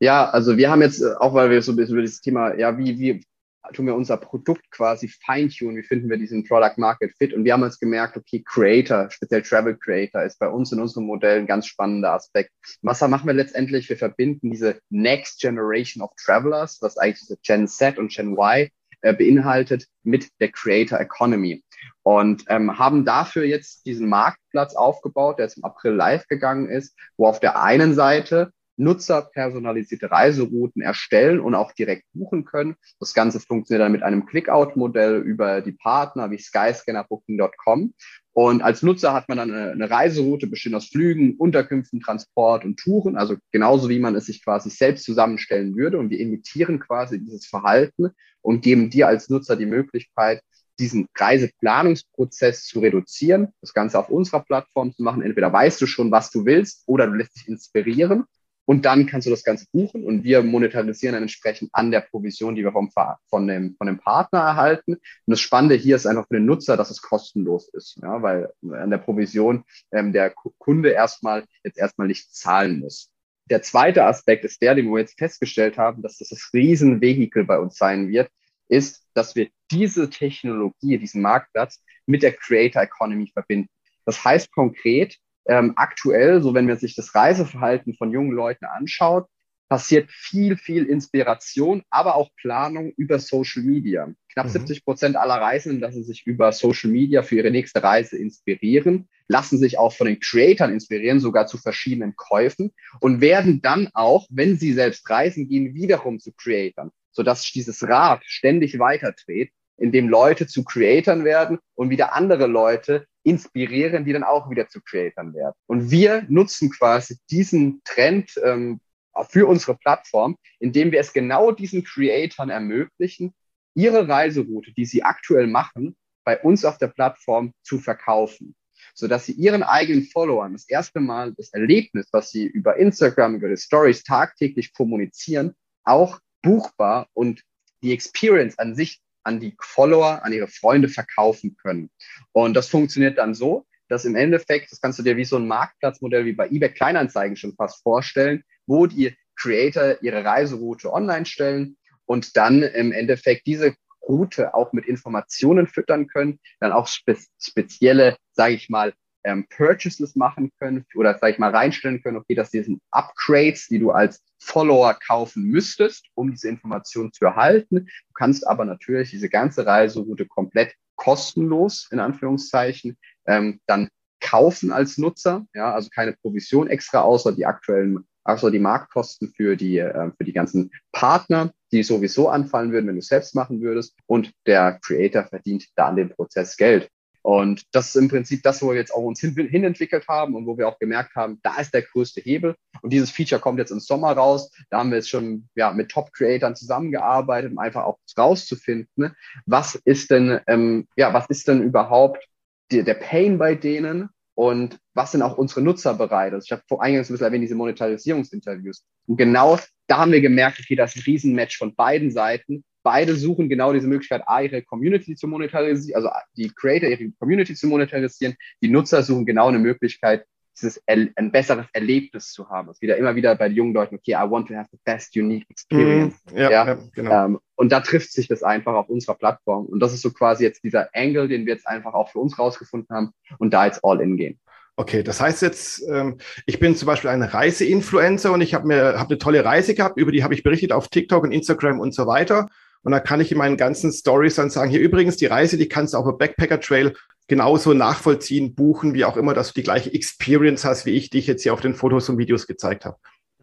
Ja, 0.00 0.28
also 0.28 0.56
wir 0.56 0.70
haben 0.70 0.82
jetzt, 0.82 1.04
auch 1.04 1.34
weil 1.34 1.50
wir 1.50 1.60
so 1.62 1.72
ein 1.72 1.76
bisschen 1.76 1.96
über 1.96 2.02
das 2.02 2.20
Thema, 2.20 2.54
ja, 2.54 2.78
wie, 2.78 2.98
wie 2.98 3.24
tun 3.72 3.86
wir 3.86 3.94
unser 3.94 4.16
Produkt 4.16 4.70
quasi 4.70 5.08
feintunen, 5.08 5.76
wie 5.76 5.82
finden 5.82 6.08
wir 6.10 6.18
diesen 6.18 6.44
Product 6.44 6.74
Market 6.76 7.12
Fit. 7.16 7.32
Und 7.32 7.44
wir 7.44 7.52
haben 7.52 7.62
uns 7.62 7.78
gemerkt, 7.78 8.16
okay, 8.16 8.42
Creator, 8.46 9.10
speziell 9.10 9.42
Travel 9.42 9.76
Creator, 9.76 10.22
ist 10.22 10.38
bei 10.38 10.48
uns 10.48 10.72
in 10.72 10.80
unserem 10.80 11.06
Modell 11.06 11.38
ein 11.38 11.46
ganz 11.46 11.66
spannender 11.66 12.12
Aspekt. 12.12 12.50
Was 12.82 13.00
machen 13.00 13.26
wir 13.26 13.34
letztendlich? 13.34 13.88
Wir 13.88 13.96
verbinden 13.96 14.50
diese 14.50 14.80
Next 14.90 15.40
Generation 15.40 16.02
of 16.02 16.10
Travelers, 16.16 16.78
was 16.80 16.96
eigentlich 16.96 17.20
diese 17.20 17.38
Gen 17.42 17.68
Z 17.68 17.98
und 17.98 18.12
Gen 18.12 18.32
Y 18.32 18.68
äh, 19.00 19.14
beinhaltet, 19.14 19.86
mit 20.02 20.28
der 20.40 20.50
Creator 20.50 20.98
Economy. 20.98 21.62
Und 22.02 22.44
ähm, 22.48 22.78
haben 22.78 23.04
dafür 23.04 23.44
jetzt 23.44 23.86
diesen 23.86 24.08
Marktplatz 24.08 24.74
aufgebaut, 24.74 25.38
der 25.38 25.46
jetzt 25.46 25.58
im 25.58 25.64
April 25.64 25.92
live 25.92 26.26
gegangen 26.26 26.68
ist, 26.68 26.96
wo 27.16 27.26
auf 27.26 27.38
der 27.38 27.62
einen 27.62 27.94
Seite 27.94 28.52
Nutzer 28.78 29.22
personalisierte 29.22 30.10
Reiserouten 30.10 30.80
erstellen 30.80 31.40
und 31.40 31.54
auch 31.54 31.72
direkt 31.72 32.04
buchen 32.12 32.44
können. 32.44 32.76
Das 33.00 33.12
Ganze 33.12 33.40
funktioniert 33.40 33.84
dann 33.84 33.92
mit 33.92 34.02
einem 34.02 34.24
Clickout-Modell 34.24 35.20
über 35.20 35.60
die 35.60 35.72
Partner 35.72 36.30
wie 36.30 36.38
Skyscanner, 36.38 37.04
Booking.com. 37.04 37.92
Und 38.32 38.62
als 38.62 38.82
Nutzer 38.82 39.12
hat 39.12 39.28
man 39.28 39.38
dann 39.38 39.52
eine, 39.52 39.72
eine 39.72 39.90
Reiseroute 39.90 40.46
bestehend 40.46 40.76
aus 40.76 40.86
Flügen, 40.86 41.34
Unterkünften, 41.36 42.00
Transport 42.00 42.64
und 42.64 42.78
Touren, 42.78 43.16
also 43.16 43.36
genauso 43.50 43.88
wie 43.88 43.98
man 43.98 44.14
es 44.14 44.26
sich 44.26 44.44
quasi 44.44 44.70
selbst 44.70 45.04
zusammenstellen 45.04 45.76
würde. 45.76 45.98
Und 45.98 46.10
wir 46.10 46.20
imitieren 46.20 46.78
quasi 46.78 47.18
dieses 47.18 47.46
Verhalten 47.46 48.10
und 48.40 48.62
geben 48.62 48.90
dir 48.90 49.08
als 49.08 49.28
Nutzer 49.28 49.56
die 49.56 49.66
Möglichkeit, 49.66 50.40
diesen 50.78 51.08
Reiseplanungsprozess 51.16 52.64
zu 52.64 52.78
reduzieren, 52.78 53.48
das 53.60 53.74
Ganze 53.74 53.98
auf 53.98 54.08
unserer 54.08 54.44
Plattform 54.44 54.92
zu 54.92 55.02
machen. 55.02 55.22
Entweder 55.22 55.52
weißt 55.52 55.80
du 55.80 55.86
schon, 55.86 56.12
was 56.12 56.30
du 56.30 56.46
willst, 56.46 56.84
oder 56.86 57.08
du 57.08 57.14
lässt 57.14 57.34
dich 57.34 57.48
inspirieren 57.48 58.24
und 58.68 58.84
dann 58.84 59.06
kannst 59.06 59.26
du 59.26 59.30
das 59.30 59.44
Ganze 59.44 59.64
buchen 59.72 60.04
und 60.04 60.24
wir 60.24 60.42
monetarisieren 60.42 61.14
dann 61.14 61.22
entsprechend 61.22 61.70
an 61.72 61.90
der 61.90 62.02
Provision, 62.02 62.54
die 62.54 62.62
wir 62.62 62.72
vom, 62.72 62.90
von, 62.90 63.46
dem, 63.46 63.74
von 63.78 63.86
dem 63.86 63.98
Partner 63.98 64.40
erhalten. 64.40 64.92
Und 64.92 65.00
das 65.24 65.40
Spannende 65.40 65.74
hier 65.74 65.96
ist 65.96 66.04
einfach 66.04 66.26
für 66.28 66.34
den 66.34 66.44
Nutzer, 66.44 66.76
dass 66.76 66.90
es 66.90 67.00
kostenlos 67.00 67.70
ist, 67.72 67.98
ja, 68.02 68.20
weil 68.20 68.52
an 68.70 68.90
der 68.90 68.98
Provision 68.98 69.64
ähm, 69.90 70.12
der 70.12 70.34
Kunde 70.58 70.90
erstmal 70.90 71.46
jetzt 71.64 71.78
erstmal 71.78 72.08
nicht 72.08 72.34
zahlen 72.34 72.80
muss. 72.80 73.10
Der 73.46 73.62
zweite 73.62 74.04
Aspekt 74.04 74.44
ist 74.44 74.60
der, 74.60 74.74
den 74.74 74.90
wir 74.90 74.98
jetzt 74.98 75.16
festgestellt 75.16 75.78
haben, 75.78 76.02
dass 76.02 76.18
das 76.18 76.28
das 76.28 76.50
Riesenvehikel 76.52 77.44
bei 77.44 77.58
uns 77.58 77.78
sein 77.78 78.10
wird, 78.10 78.28
ist, 78.68 79.02
dass 79.14 79.34
wir 79.34 79.48
diese 79.70 80.10
Technologie, 80.10 80.98
diesen 80.98 81.22
Marktplatz 81.22 81.82
mit 82.04 82.22
der 82.22 82.34
Creator 82.34 82.82
Economy 82.82 83.30
verbinden. 83.32 83.70
Das 84.04 84.22
heißt 84.22 84.52
konkret, 84.52 85.16
ähm, 85.48 85.72
aktuell, 85.76 86.42
so 86.42 86.54
wenn 86.54 86.66
man 86.66 86.78
sich 86.78 86.94
das 86.94 87.14
Reiseverhalten 87.14 87.94
von 87.94 88.12
jungen 88.12 88.32
Leuten 88.32 88.66
anschaut, 88.66 89.26
passiert 89.68 90.10
viel, 90.10 90.56
viel 90.56 90.84
Inspiration, 90.84 91.82
aber 91.90 92.16
auch 92.16 92.30
Planung 92.36 92.92
über 92.96 93.18
Social 93.18 93.62
Media. 93.62 94.08
Knapp 94.32 94.46
mhm. 94.46 94.50
70 94.50 94.84
Prozent 94.84 95.16
aller 95.16 95.34
Reisenden 95.34 95.80
lassen 95.80 96.04
sich 96.04 96.26
über 96.26 96.52
Social 96.52 96.90
Media 96.90 97.22
für 97.22 97.36
ihre 97.36 97.50
nächste 97.50 97.82
Reise 97.82 98.16
inspirieren, 98.16 99.08
lassen 99.26 99.58
sich 99.58 99.78
auch 99.78 99.92
von 99.92 100.06
den 100.06 100.20
Creatoren 100.20 100.72
inspirieren, 100.72 101.20
sogar 101.20 101.46
zu 101.46 101.58
verschiedenen 101.58 102.16
Käufen 102.16 102.72
und 103.00 103.20
werden 103.20 103.60
dann 103.60 103.88
auch, 103.92 104.26
wenn 104.30 104.56
sie 104.56 104.72
selbst 104.72 105.08
reisen 105.10 105.48
gehen, 105.48 105.74
wiederum 105.74 106.18
zu 106.18 106.32
Creatoren, 106.32 106.90
sodass 107.10 107.42
dieses 107.42 107.86
Rad 107.86 108.22
ständig 108.24 108.78
weiterdreht, 108.78 109.50
in 109.76 109.92
dem 109.92 110.08
Leute 110.08 110.46
zu 110.46 110.64
Creatoren 110.64 111.24
werden 111.24 111.58
und 111.74 111.90
wieder 111.90 112.14
andere 112.14 112.46
Leute 112.46 113.06
inspirieren, 113.28 114.04
die 114.04 114.12
dann 114.12 114.24
auch 114.24 114.50
wieder 114.50 114.68
zu 114.68 114.80
Creatoren 114.80 115.34
werden. 115.34 115.54
Und 115.66 115.90
wir 115.90 116.24
nutzen 116.28 116.70
quasi 116.70 117.16
diesen 117.30 117.82
Trend 117.84 118.40
ähm, 118.42 118.80
für 119.28 119.46
unsere 119.46 119.76
Plattform, 119.76 120.36
indem 120.60 120.92
wir 120.92 121.00
es 121.00 121.12
genau 121.12 121.52
diesen 121.52 121.84
Creatoren 121.84 122.50
ermöglichen, 122.50 123.34
ihre 123.74 124.08
Reiseroute, 124.08 124.72
die 124.72 124.84
sie 124.84 125.02
aktuell 125.02 125.46
machen, 125.46 125.96
bei 126.24 126.38
uns 126.40 126.64
auf 126.64 126.78
der 126.78 126.88
Plattform 126.88 127.52
zu 127.62 127.78
verkaufen. 127.78 128.54
sodass 128.94 129.26
sie 129.26 129.32
ihren 129.32 129.62
eigenen 129.62 130.04
Followern 130.04 130.52
das 130.52 130.68
erste 130.68 131.00
Mal 131.00 131.32
das 131.36 131.52
Erlebnis, 131.52 132.08
was 132.12 132.30
sie 132.30 132.46
über 132.46 132.76
Instagram, 132.76 133.36
über 133.36 133.48
die 133.48 133.56
Stories 133.56 134.02
tagtäglich 134.02 134.72
kommunizieren, 134.72 135.54
auch 135.84 136.20
buchbar 136.42 137.08
und 137.14 137.42
die 137.82 137.92
Experience 137.92 138.58
an 138.58 138.74
sich 138.74 139.00
an 139.28 139.40
die 139.40 139.54
Follower, 139.60 140.24
an 140.24 140.32
ihre 140.32 140.48
Freunde 140.48 140.88
verkaufen 140.88 141.56
können. 141.60 141.90
Und 142.32 142.54
das 142.54 142.68
funktioniert 142.68 143.18
dann 143.18 143.34
so, 143.34 143.66
dass 143.88 144.06
im 144.06 144.16
Endeffekt, 144.16 144.72
das 144.72 144.80
kannst 144.80 144.98
du 144.98 145.02
dir 145.02 145.16
wie 145.18 145.24
so 145.24 145.36
ein 145.36 145.46
Marktplatzmodell 145.46 146.24
wie 146.24 146.32
bei 146.32 146.48
eBay 146.48 146.70
Kleinanzeigen 146.70 147.36
schon 147.36 147.54
fast 147.54 147.82
vorstellen, 147.82 148.42
wo 148.66 148.86
die 148.86 149.14
Creator 149.36 150.02
ihre 150.02 150.24
Reiseroute 150.24 150.92
online 150.92 151.26
stellen 151.26 151.76
und 152.06 152.36
dann 152.36 152.62
im 152.62 152.90
Endeffekt 152.90 153.46
diese 153.46 153.74
Route 154.02 154.54
auch 154.54 154.72
mit 154.72 154.86
Informationen 154.86 155.66
füttern 155.66 156.06
können, 156.06 156.40
dann 156.60 156.72
auch 156.72 156.88
spe 156.88 157.16
spezielle, 157.38 158.16
sage 158.32 158.54
ich 158.54 158.70
mal, 158.70 158.94
ähm, 159.24 159.46
Purchases 159.48 160.16
machen 160.16 160.50
können 160.58 160.84
oder, 160.94 161.18
sage 161.18 161.32
ich 161.32 161.38
mal, 161.38 161.54
reinstellen 161.54 162.02
können, 162.02 162.16
okay, 162.16 162.34
dass 162.34 162.50
diesen 162.50 162.80
Upgrades, 162.90 163.68
die 163.68 163.78
du 163.78 163.90
als 163.90 164.22
Follower 164.38 164.94
kaufen 165.06 165.44
müsstest, 165.44 166.06
um 166.14 166.30
diese 166.30 166.48
Information 166.48 167.12
zu 167.12 167.24
erhalten. 167.24 167.86
Du 167.86 168.12
kannst 168.14 168.46
aber 168.46 168.64
natürlich 168.64 169.10
diese 169.10 169.28
ganze 169.28 169.66
Reiseroute 169.66 170.26
komplett 170.26 170.74
kostenlos, 170.96 171.88
in 171.90 172.00
Anführungszeichen, 172.00 172.96
ähm, 173.26 173.60
dann 173.66 173.88
kaufen 174.20 174.72
als 174.72 174.98
Nutzer, 174.98 175.46
ja, 175.54 175.72
also 175.72 175.88
keine 175.94 176.12
Provision 176.12 176.68
extra, 176.68 177.00
außer 177.02 177.32
die 177.32 177.46
aktuellen, 177.46 178.04
außer 178.24 178.50
die 178.50 178.58
Marktkosten 178.58 179.32
für 179.34 179.56
die, 179.56 179.78
äh, 179.78 180.10
für 180.16 180.24
die 180.24 180.32
ganzen 180.32 180.70
Partner, 180.92 181.52
die 181.72 181.82
sowieso 181.82 182.28
anfallen 182.28 182.72
würden, 182.72 182.88
wenn 182.88 182.96
du 182.96 183.02
selbst 183.02 183.34
machen 183.34 183.60
würdest. 183.60 183.96
Und 184.06 184.32
der 184.46 184.78
Creator 184.82 185.24
verdient 185.24 185.66
da 185.76 185.88
an 185.88 185.96
dem 185.96 186.10
Prozess 186.10 186.56
Geld. 186.56 186.88
Und 187.28 187.64
das 187.72 187.88
ist 187.88 187.96
im 187.96 188.08
Prinzip 188.08 188.42
das, 188.42 188.62
wo 188.62 188.70
wir 188.70 188.76
jetzt 188.76 188.90
auch 188.90 189.02
uns 189.02 189.20
hin, 189.20 189.36
hin, 189.36 189.62
entwickelt 189.62 190.08
haben 190.08 190.34
und 190.34 190.46
wo 190.46 190.56
wir 190.56 190.66
auch 190.66 190.78
gemerkt 190.78 191.14
haben, 191.14 191.38
da 191.42 191.60
ist 191.60 191.74
der 191.74 191.82
größte 191.82 192.22
Hebel. 192.22 192.54
Und 192.80 192.90
dieses 192.90 193.10
Feature 193.10 193.38
kommt 193.38 193.58
jetzt 193.58 193.70
im 193.70 193.80
Sommer 193.80 194.12
raus. 194.12 194.50
Da 194.70 194.78
haben 194.78 194.88
wir 194.88 194.96
jetzt 194.96 195.10
schon 195.10 195.46
ja, 195.54 195.70
mit 195.72 195.90
Top-Creatern 195.90 196.56
zusammengearbeitet, 196.56 197.52
um 197.52 197.58
einfach 197.58 197.84
auch 197.84 197.98
rauszufinden, 198.16 198.88
ne? 198.96 199.14
was 199.44 199.74
ist 199.74 200.10
denn, 200.10 200.40
ähm, 200.46 200.88
ja, 200.96 201.12
was 201.12 201.26
ist 201.28 201.48
denn 201.48 201.62
überhaupt 201.62 202.26
die, 202.72 202.82
der 202.82 202.94
Pain 202.94 203.36
bei 203.36 203.54
denen 203.54 204.08
und 204.34 204.78
was 204.94 205.12
sind 205.12 205.20
auch 205.20 205.36
unsere 205.36 205.60
Nutzer 205.60 205.92
bereit? 205.92 206.32
Also 206.32 206.46
ich 206.46 206.52
habe 206.52 206.62
vor 206.66 206.82
eingangs 206.82 207.10
ein 207.10 207.12
bisschen 207.12 207.26
erwähnt, 207.26 207.44
diese 207.44 207.56
Monetarisierungsinterviews. 207.56 208.86
Und 209.06 209.18
genau 209.18 209.58
da 209.86 209.98
haben 209.98 210.12
wir 210.12 210.22
gemerkt, 210.22 210.60
okay, 210.60 210.76
das 210.76 210.96
ist 210.96 211.02
ein 211.02 211.04
Riesenmatch 211.04 211.58
von 211.58 211.74
beiden 211.74 212.10
Seiten 212.10 212.64
beide 212.88 213.14
suchen 213.16 213.50
genau 213.50 213.74
diese 213.74 213.86
Möglichkeit, 213.86 214.22
A, 214.26 214.40
ihre 214.40 214.62
Community 214.62 215.14
zu 215.14 215.28
monetarisieren, 215.28 215.94
also 215.94 216.08
die 216.38 216.48
Creator 216.48 216.88
ihre 216.88 217.10
Community 217.18 217.54
zu 217.54 217.66
monetarisieren. 217.66 218.34
Die 218.62 218.70
Nutzer 218.70 219.02
suchen 219.02 219.26
genau 219.26 219.48
eine 219.48 219.58
Möglichkeit, 219.58 220.24
dieses 220.56 220.82
ein 220.86 221.30
besseres 221.30 221.66
Erlebnis 221.74 222.32
zu 222.32 222.48
haben. 222.48 222.70
Es 222.70 222.80
wieder 222.80 222.96
immer 222.96 223.14
wieder 223.14 223.34
bei 223.34 223.48
jungen 223.48 223.74
Leuten, 223.74 223.96
okay, 223.96 224.12
I 224.12 224.30
want 224.30 224.48
to 224.48 224.54
have 224.54 224.70
the 224.72 224.78
best 224.86 225.14
unique 225.14 225.44
experience. 225.50 226.14
Mm, 226.32 226.38
ja, 226.38 226.50
ja, 226.50 226.66
ja, 226.66 226.78
genau. 226.94 227.26
Ähm, 227.26 227.38
und 227.56 227.70
da 227.70 227.80
trifft 227.80 228.10
sich 228.10 228.26
das 228.26 228.42
einfach 228.42 228.72
auf 228.72 228.88
unserer 228.88 229.16
Plattform. 229.16 229.66
Und 229.66 229.80
das 229.80 229.92
ist 229.92 230.00
so 230.00 230.10
quasi 230.10 230.44
jetzt 230.44 230.64
dieser 230.64 230.88
Angle, 230.94 231.28
den 231.28 231.44
wir 231.44 231.52
jetzt 231.52 231.68
einfach 231.68 231.92
auch 231.92 232.08
für 232.10 232.20
uns 232.20 232.38
rausgefunden 232.38 232.96
haben 232.96 233.10
und 233.38 233.52
da 233.52 233.66
jetzt 233.66 233.84
all 233.84 234.00
in 234.00 234.16
gehen. 234.16 234.40
Okay, 234.76 235.02
das 235.02 235.20
heißt 235.20 235.42
jetzt, 235.42 235.82
ähm, 235.90 236.16
ich 236.46 236.58
bin 236.58 236.74
zum 236.74 236.86
Beispiel 236.86 237.10
ein 237.10 237.22
Reiseinfluencer 237.22 238.32
und 238.32 238.40
ich 238.40 238.54
habe 238.54 238.66
mir 238.66 238.98
hab 238.98 239.08
eine 239.08 239.18
tolle 239.18 239.44
Reise 239.44 239.74
gehabt, 239.74 239.98
über 239.98 240.12
die 240.12 240.24
habe 240.24 240.34
ich 240.34 240.42
berichtet 240.42 240.72
auf 240.72 240.88
TikTok 240.88 241.24
und 241.24 241.32
Instagram 241.32 241.80
und 241.80 241.92
so 241.92 242.06
weiter. 242.06 242.48
Und 242.88 242.92
da 242.92 243.00
kann 243.00 243.20
ich 243.20 243.30
in 243.30 243.36
meinen 243.36 243.58
ganzen 243.58 243.92
Stories 243.92 244.36
dann 244.36 244.48
sagen, 244.48 244.70
hier 244.70 244.80
übrigens 244.80 245.18
die 245.18 245.26
Reise, 245.26 245.58
die 245.58 245.68
kannst 245.68 245.92
du 245.92 245.98
auf 245.98 246.06
dem 246.06 246.16
Backpacker 246.16 246.58
Trail 246.58 246.94
genauso 247.26 247.74
nachvollziehen, 247.74 248.54
buchen, 248.54 248.94
wie 248.94 249.04
auch 249.04 249.18
immer, 249.18 249.34
dass 249.34 249.48
du 249.48 249.60
die 249.60 249.62
gleiche 249.62 249.92
Experience 249.92 250.64
hast, 250.64 250.86
wie 250.86 250.92
ich 250.92 251.10
dich 251.10 251.26
jetzt 251.26 251.42
hier 251.42 251.52
auf 251.52 251.60
den 251.60 251.74
Fotos 251.74 252.08
und 252.08 252.16
Videos 252.16 252.46
gezeigt 252.46 252.86
habe. 252.86 252.96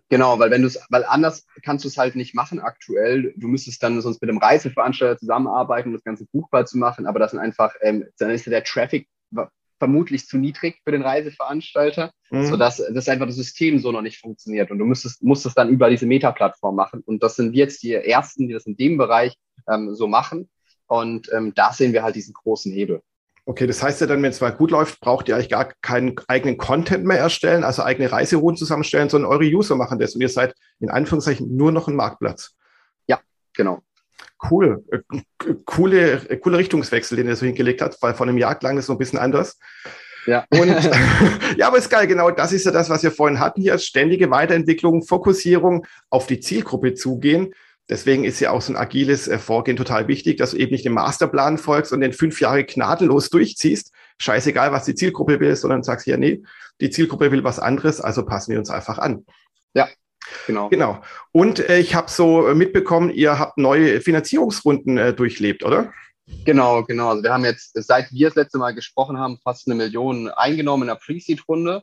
Genau, 0.09 0.39
weil 0.39 0.49
wenn 0.49 0.63
du 0.63 0.67
es, 0.67 0.79
weil 0.89 1.05
anders 1.05 1.45
kannst 1.61 1.85
du 1.85 1.89
es 1.89 1.97
halt 1.99 2.15
nicht 2.15 2.33
machen 2.33 2.59
aktuell. 2.59 3.35
Du 3.37 3.47
müsstest 3.47 3.83
dann 3.83 4.01
sonst 4.01 4.19
mit 4.19 4.31
einem 4.31 4.39
Reiseveranstalter 4.39 5.19
zusammenarbeiten, 5.19 5.89
um 5.89 5.93
das 5.93 6.03
Ganze 6.03 6.25
buchbar 6.31 6.65
zu 6.65 6.79
machen, 6.79 7.05
aber 7.05 7.19
das 7.19 7.29
sind 7.29 7.39
einfach, 7.39 7.75
ähm, 7.81 8.03
dann 8.17 8.31
ist 8.31 8.47
der 8.47 8.63
Traffic 8.63 9.07
vermutlich 9.79 10.27
zu 10.27 10.37
niedrig 10.37 10.79
für 10.83 10.91
den 10.91 11.01
Reiseveranstalter, 11.01 12.11
mhm. 12.29 12.45
sodass 12.45 12.81
das 12.93 13.09
einfach 13.09 13.25
das 13.27 13.35
System 13.35 13.79
so 13.79 13.91
noch 13.91 14.01
nicht 14.01 14.19
funktioniert. 14.19 14.71
Und 14.71 14.79
du 14.79 14.85
müsstest, 14.85 15.23
musst 15.23 15.45
es 15.45 15.53
dann 15.53 15.69
über 15.69 15.89
diese 15.89 16.05
Meta-Plattform 16.05 16.75
machen. 16.75 17.01
Und 17.05 17.23
das 17.23 17.35
sind 17.35 17.53
wir 17.53 17.59
jetzt 17.59 17.83
die 17.83 17.93
Ersten, 17.93 18.47
die 18.47 18.53
das 18.53 18.65
in 18.65 18.77
dem 18.77 18.97
Bereich 18.97 19.35
ähm, 19.69 19.93
so 19.93 20.07
machen. 20.07 20.49
Und 20.87 21.31
ähm, 21.33 21.53
da 21.55 21.73
sehen 21.73 21.93
wir 21.93 22.03
halt 22.03 22.15
diesen 22.15 22.33
großen 22.33 22.71
Hebel. 22.71 23.01
Okay, 23.47 23.67
das 23.67 23.83
heißt 23.83 24.01
ja 24.01 24.07
dann, 24.07 24.23
wenn 24.23 24.31
es 24.31 24.41
mal 24.41 24.49
gut 24.49 24.71
läuft, 24.71 24.99
braucht 25.01 25.27
ihr 25.27 25.35
eigentlich 25.35 25.49
gar 25.49 25.71
keinen 25.81 26.15
eigenen 26.27 26.57
Content 26.57 27.05
mehr 27.05 27.19
erstellen, 27.19 27.63
also 27.63 27.83
eigene 27.83 28.11
Reiserouten 28.11 28.57
zusammenstellen, 28.57 29.07
sondern 29.07 29.29
eure 29.29 29.43
User 29.43 29.75
machen 29.75 29.99
das 29.99 30.15
und 30.15 30.21
ihr 30.21 30.29
seid 30.29 30.55
in 30.79 30.89
Anführungszeichen 30.89 31.55
nur 31.55 31.71
noch 31.71 31.87
ein 31.87 31.95
Marktplatz. 31.95 32.55
Ja, 33.07 33.19
genau. 33.53 33.83
Cool. 34.49 34.83
Äh, 34.91 34.99
coole, 35.65 36.13
äh, 36.29 36.37
coole 36.37 36.57
Richtungswechsel, 36.57 37.17
den 37.17 37.27
er 37.27 37.35
so 37.35 37.45
hingelegt 37.45 37.81
hat, 37.81 37.97
weil 38.01 38.13
vor 38.13 38.27
einem 38.27 38.37
Jahr 38.37 38.55
klang 38.55 38.75
das 38.75 38.85
so 38.85 38.93
ein 38.93 38.97
bisschen 38.97 39.19
anders. 39.19 39.57
Ja. 40.25 40.45
Und 40.49 40.67
ja, 41.57 41.67
aber 41.67 41.77
ist 41.77 41.89
geil, 41.89 42.07
genau 42.07 42.31
das 42.31 42.51
ist 42.51 42.65
ja 42.65 42.71
das, 42.71 42.89
was 42.89 43.03
wir 43.03 43.11
vorhin 43.11 43.39
hatten 43.39 43.61
hier, 43.61 43.77
ständige 43.77 44.29
Weiterentwicklung, 44.29 45.03
Fokussierung 45.03 45.85
auf 46.09 46.27
die 46.27 46.39
Zielgruppe 46.39 46.93
zugehen. 46.93 47.53
Deswegen 47.87 48.23
ist 48.23 48.39
ja 48.39 48.49
auch 48.49 48.61
so 48.61 48.73
ein 48.73 48.77
agiles 48.77 49.27
äh, 49.27 49.37
Vorgehen 49.37 49.77
total 49.77 50.07
wichtig, 50.07 50.37
dass 50.37 50.51
du 50.51 50.57
eben 50.57 50.71
nicht 50.71 50.85
dem 50.85 50.93
Masterplan 50.93 51.57
folgst 51.57 51.93
und 51.93 52.01
den 52.01 52.13
fünf 52.13 52.41
Jahre 52.41 52.63
gnadenlos 52.63 53.29
durchziehst. 53.29 53.91
Scheißegal, 54.17 54.71
was 54.71 54.85
die 54.85 54.95
Zielgruppe 54.95 55.39
will, 55.39 55.55
sondern 55.55 55.83
sagst, 55.83 56.07
ja, 56.07 56.17
nee, 56.17 56.41
die 56.81 56.89
Zielgruppe 56.89 57.31
will 57.31 57.43
was 57.43 57.59
anderes, 57.59 58.01
also 58.01 58.25
passen 58.25 58.51
wir 58.51 58.59
uns 58.59 58.69
einfach 58.69 58.97
an. 58.97 59.25
Ja, 59.75 59.87
Genau. 60.47 60.69
Genau. 60.69 61.01
Und 61.31 61.59
äh, 61.59 61.79
ich 61.79 61.95
habe 61.95 62.09
so 62.09 62.41
mitbekommen, 62.53 63.09
ihr 63.09 63.39
habt 63.39 63.57
neue 63.57 64.01
Finanzierungsrunden 64.01 64.97
äh, 64.97 65.13
durchlebt, 65.13 65.63
oder? 65.63 65.93
Genau, 66.43 66.83
genau. 66.83 67.09
Also 67.09 67.23
wir 67.23 67.33
haben 67.33 67.45
jetzt, 67.45 67.71
seit 67.73 68.11
wir 68.11 68.27
das 68.27 68.35
letzte 68.35 68.57
Mal 68.57 68.73
gesprochen 68.73 69.19
haben, 69.19 69.37
fast 69.43 69.67
eine 69.67 69.75
Million 69.75 70.29
eingenommen 70.29 70.83
in 70.83 70.87
der 70.87 70.95
Pre-Seed-Runde. 70.95 71.81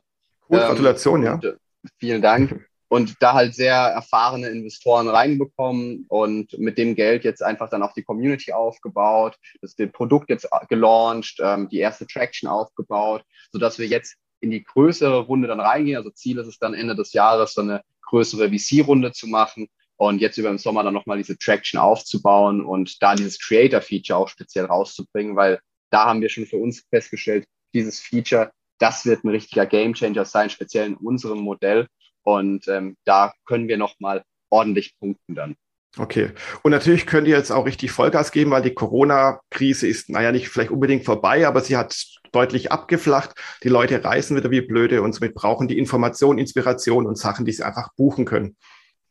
Cool, 0.49 0.57
ähm, 0.57 0.67
Gratulation, 0.67 1.23
ja. 1.23 1.33
Und, 1.35 1.45
äh, 1.45 1.53
vielen 1.99 2.21
Dank. 2.21 2.65
Und 2.89 3.15
da 3.21 3.33
halt 3.33 3.55
sehr 3.55 3.75
erfahrene 3.75 4.49
Investoren 4.49 5.07
reinbekommen 5.07 6.05
und 6.09 6.55
mit 6.59 6.77
dem 6.77 6.93
Geld 6.93 7.23
jetzt 7.23 7.41
einfach 7.41 7.69
dann 7.69 7.81
auch 7.81 7.93
die 7.93 8.03
Community 8.03 8.51
aufgebaut, 8.51 9.35
das 9.61 9.75
Produkt 9.91 10.29
jetzt 10.29 10.47
gelauncht, 10.69 11.39
ähm, 11.41 11.69
die 11.69 11.79
erste 11.79 12.05
Traction 12.05 12.47
aufgebaut, 12.47 13.23
sodass 13.51 13.79
wir 13.79 13.87
jetzt 13.87 14.15
in 14.43 14.51
die 14.51 14.63
größere 14.63 15.19
Runde 15.19 15.47
dann 15.47 15.61
reingehen. 15.61 15.97
Also 15.97 16.09
Ziel 16.09 16.37
ist 16.37 16.47
es 16.47 16.59
dann 16.59 16.73
Ende 16.73 16.95
des 16.95 17.13
Jahres, 17.13 17.53
so 17.53 17.61
eine 17.61 17.81
größere 18.01 18.49
VC-Runde 18.49 19.13
zu 19.13 19.27
machen 19.27 19.69
und 19.95 20.19
jetzt 20.19 20.37
über 20.37 20.49
den 20.49 20.57
Sommer 20.57 20.83
dann 20.83 20.93
nochmal 20.93 21.17
diese 21.17 21.37
Traction 21.37 21.79
aufzubauen 21.79 22.63
und 22.63 23.01
da 23.01 23.15
dieses 23.15 23.39
Creator-Feature 23.39 24.19
auch 24.19 24.27
speziell 24.27 24.65
rauszubringen, 24.65 25.37
weil 25.37 25.59
da 25.91 26.05
haben 26.05 26.21
wir 26.21 26.29
schon 26.29 26.45
für 26.45 26.57
uns 26.57 26.85
festgestellt, 26.89 27.45
dieses 27.73 27.99
Feature, 28.01 28.51
das 28.79 29.05
wird 29.05 29.23
ein 29.23 29.29
richtiger 29.29 29.65
Gamechanger 29.65 30.25
sein, 30.25 30.49
speziell 30.49 30.87
in 30.87 30.95
unserem 30.95 31.39
Modell. 31.39 31.87
Und 32.23 32.67
ähm, 32.67 32.97
da 33.05 33.33
können 33.45 33.67
wir 33.67 33.77
nochmal 33.77 34.23
ordentlich 34.49 34.97
punkten 34.99 35.35
dann. 35.35 35.55
Okay. 35.97 36.31
Und 36.63 36.71
natürlich 36.71 37.05
könnt 37.05 37.27
ihr 37.27 37.37
jetzt 37.37 37.51
auch 37.51 37.65
richtig 37.65 37.91
Vollgas 37.91 38.31
geben, 38.31 38.49
weil 38.51 38.63
die 38.63 38.73
Corona-Krise 38.73 39.87
ist, 39.87 40.09
naja, 40.09 40.31
nicht 40.31 40.49
vielleicht 40.49 40.71
unbedingt 40.71 41.05
vorbei, 41.05 41.47
aber 41.47 41.61
sie 41.61 41.77
hat 41.77 41.95
deutlich 42.31 42.71
abgeflacht. 42.71 43.35
Die 43.61 43.69
Leute 43.69 44.03
reisen 44.03 44.35
wieder 44.35 44.49
wie 44.49 44.61
blöde 44.61 45.03
und 45.03 45.13
somit 45.13 45.35
brauchen 45.35 45.67
die 45.67 45.77
Information, 45.77 46.39
Inspiration 46.39 47.05
und 47.05 47.17
Sachen, 47.17 47.45
die 47.45 47.51
sie 47.51 47.63
einfach 47.63 47.93
buchen 47.95 48.25
können. 48.25 48.55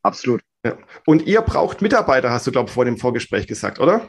Absolut. 0.03 0.41
Ja. 0.65 0.77
Und 1.07 1.27
ihr 1.27 1.41
braucht 1.43 1.83
Mitarbeiter, 1.83 2.31
hast 2.31 2.49
du, 2.49 2.53
glaube 2.53 2.69
ich, 2.69 2.75
vor 2.75 2.85
dem 2.85 2.97
Vorgespräch 2.97 3.47
gesagt, 3.47 3.79
oder? 3.79 4.09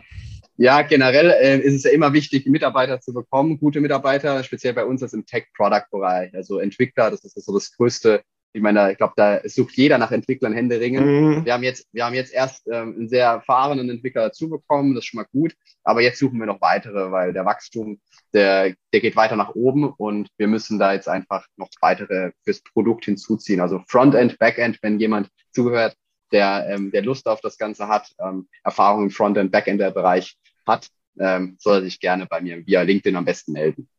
Ja, 0.57 0.81
generell 0.83 1.31
äh, 1.31 1.59
ist 1.59 1.75
es 1.75 1.83
ja 1.83 1.91
immer 1.91 2.13
wichtig, 2.13 2.45
Mitarbeiter 2.47 3.01
zu 3.01 3.13
bekommen, 3.13 3.59
gute 3.59 3.81
Mitarbeiter, 3.81 4.43
speziell 4.43 4.73
bei 4.73 4.85
uns 4.85 5.01
ist 5.01 5.13
im 5.13 5.25
Tech-Product-Bereich, 5.25 6.35
also 6.35 6.59
Entwickler, 6.59 7.09
das 7.09 7.23
ist 7.23 7.43
so 7.43 7.53
das 7.53 7.75
größte 7.75 8.21
ich 8.53 8.61
meine, 8.61 8.91
ich 8.91 8.97
glaube, 8.97 9.13
da 9.15 9.41
sucht 9.45 9.75
jeder 9.75 9.97
nach 9.97 10.11
Entwicklern 10.11 10.53
Händeringen. 10.53 11.39
Mhm. 11.39 11.45
Wir 11.45 11.53
haben 11.53 11.63
jetzt, 11.63 11.87
wir 11.91 12.05
haben 12.05 12.13
jetzt 12.13 12.31
erst 12.31 12.67
ähm, 12.67 12.95
einen 12.95 13.09
sehr 13.09 13.25
erfahrenen 13.25 13.89
Entwickler 13.89 14.23
dazu 14.23 14.47
bekommen, 14.47 14.93
das 14.93 15.03
ist 15.03 15.09
schon 15.09 15.21
mal 15.21 15.27
gut. 15.31 15.55
Aber 15.83 16.01
jetzt 16.01 16.19
suchen 16.19 16.39
wir 16.39 16.45
noch 16.45 16.61
weitere, 16.61 17.11
weil 17.11 17.33
der 17.33 17.45
Wachstum, 17.45 17.99
der, 18.31 18.75
der 18.93 19.01
geht 19.01 19.15
weiter 19.15 19.35
nach 19.35 19.55
oben 19.55 19.89
und 19.89 20.29
wir 20.37 20.47
müssen 20.47 20.77
da 20.77 20.93
jetzt 20.93 21.09
einfach 21.09 21.47
noch 21.57 21.69
weitere 21.81 22.31
fürs 22.43 22.61
Produkt 22.61 23.05
hinzuziehen. 23.05 23.59
Also 23.59 23.81
Frontend, 23.87 24.37
Backend, 24.37 24.77
wenn 24.83 24.99
jemand 24.99 25.29
zuhört, 25.51 25.95
der, 26.31 26.67
ähm, 26.69 26.91
der 26.91 27.01
Lust 27.01 27.27
auf 27.27 27.41
das 27.41 27.57
Ganze 27.57 27.87
hat, 27.87 28.11
ähm, 28.19 28.47
Erfahrung 28.63 29.03
im 29.03 29.09
Frontend, 29.09 29.51
Backend-Bereich 29.51 30.37
hat, 30.67 30.89
ähm, 31.19 31.57
soll 31.59 31.77
er 31.77 31.83
sich 31.83 31.99
gerne 31.99 32.27
bei 32.27 32.39
mir 32.41 32.65
via 32.65 32.83
LinkedIn 32.83 33.15
am 33.15 33.25
besten 33.25 33.53
melden. 33.53 33.89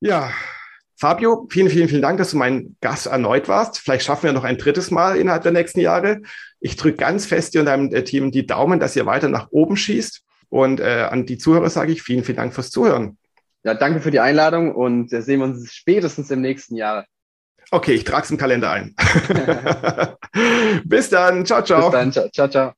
Ja, 0.00 0.32
Fabio, 0.98 1.46
vielen, 1.48 1.70
vielen, 1.70 1.88
vielen 1.88 2.02
Dank, 2.02 2.18
dass 2.18 2.32
du 2.32 2.36
mein 2.36 2.76
Gast 2.80 3.06
erneut 3.06 3.46
warst. 3.46 3.78
Vielleicht 3.78 4.04
schaffen 4.04 4.24
wir 4.24 4.32
noch 4.32 4.42
ein 4.42 4.58
drittes 4.58 4.90
Mal 4.90 5.16
innerhalb 5.16 5.44
der 5.44 5.52
nächsten 5.52 5.78
Jahre. 5.78 6.22
Ich 6.58 6.74
drücke 6.74 6.96
ganz 6.96 7.24
fest 7.24 7.54
dir 7.54 7.60
und 7.60 7.66
deinem 7.66 7.94
äh, 7.94 8.02
Team 8.02 8.32
die 8.32 8.46
Daumen, 8.46 8.80
dass 8.80 8.96
ihr 8.96 9.06
weiter 9.06 9.28
nach 9.28 9.48
oben 9.52 9.76
schießt. 9.76 10.22
Und 10.48 10.80
äh, 10.80 11.06
an 11.08 11.24
die 11.24 11.38
Zuhörer 11.38 11.70
sage 11.70 11.92
ich 11.92 12.02
vielen, 12.02 12.24
vielen 12.24 12.36
Dank 12.36 12.52
fürs 12.52 12.70
Zuhören. 12.70 13.16
Ja, 13.62 13.74
danke 13.74 14.00
für 14.00 14.10
die 14.10 14.18
Einladung 14.18 14.74
und 14.74 15.12
äh, 15.12 15.22
sehen 15.22 15.38
wir 15.38 15.44
uns 15.44 15.72
spätestens 15.72 16.32
im 16.32 16.40
nächsten 16.40 16.74
Jahr. 16.74 17.04
Okay, 17.70 17.92
ich 17.92 18.02
trage 18.04 18.24
es 18.24 18.30
im 18.30 18.38
Kalender 18.38 18.70
ein. 18.70 18.96
Bis 20.84 21.10
dann. 21.10 21.46
Ciao, 21.46 21.62
ciao. 21.62 21.90
Bis 21.90 21.92
dann. 21.92 22.12
Ciao, 22.12 22.28
ciao. 22.30 22.48
ciao. 22.48 22.77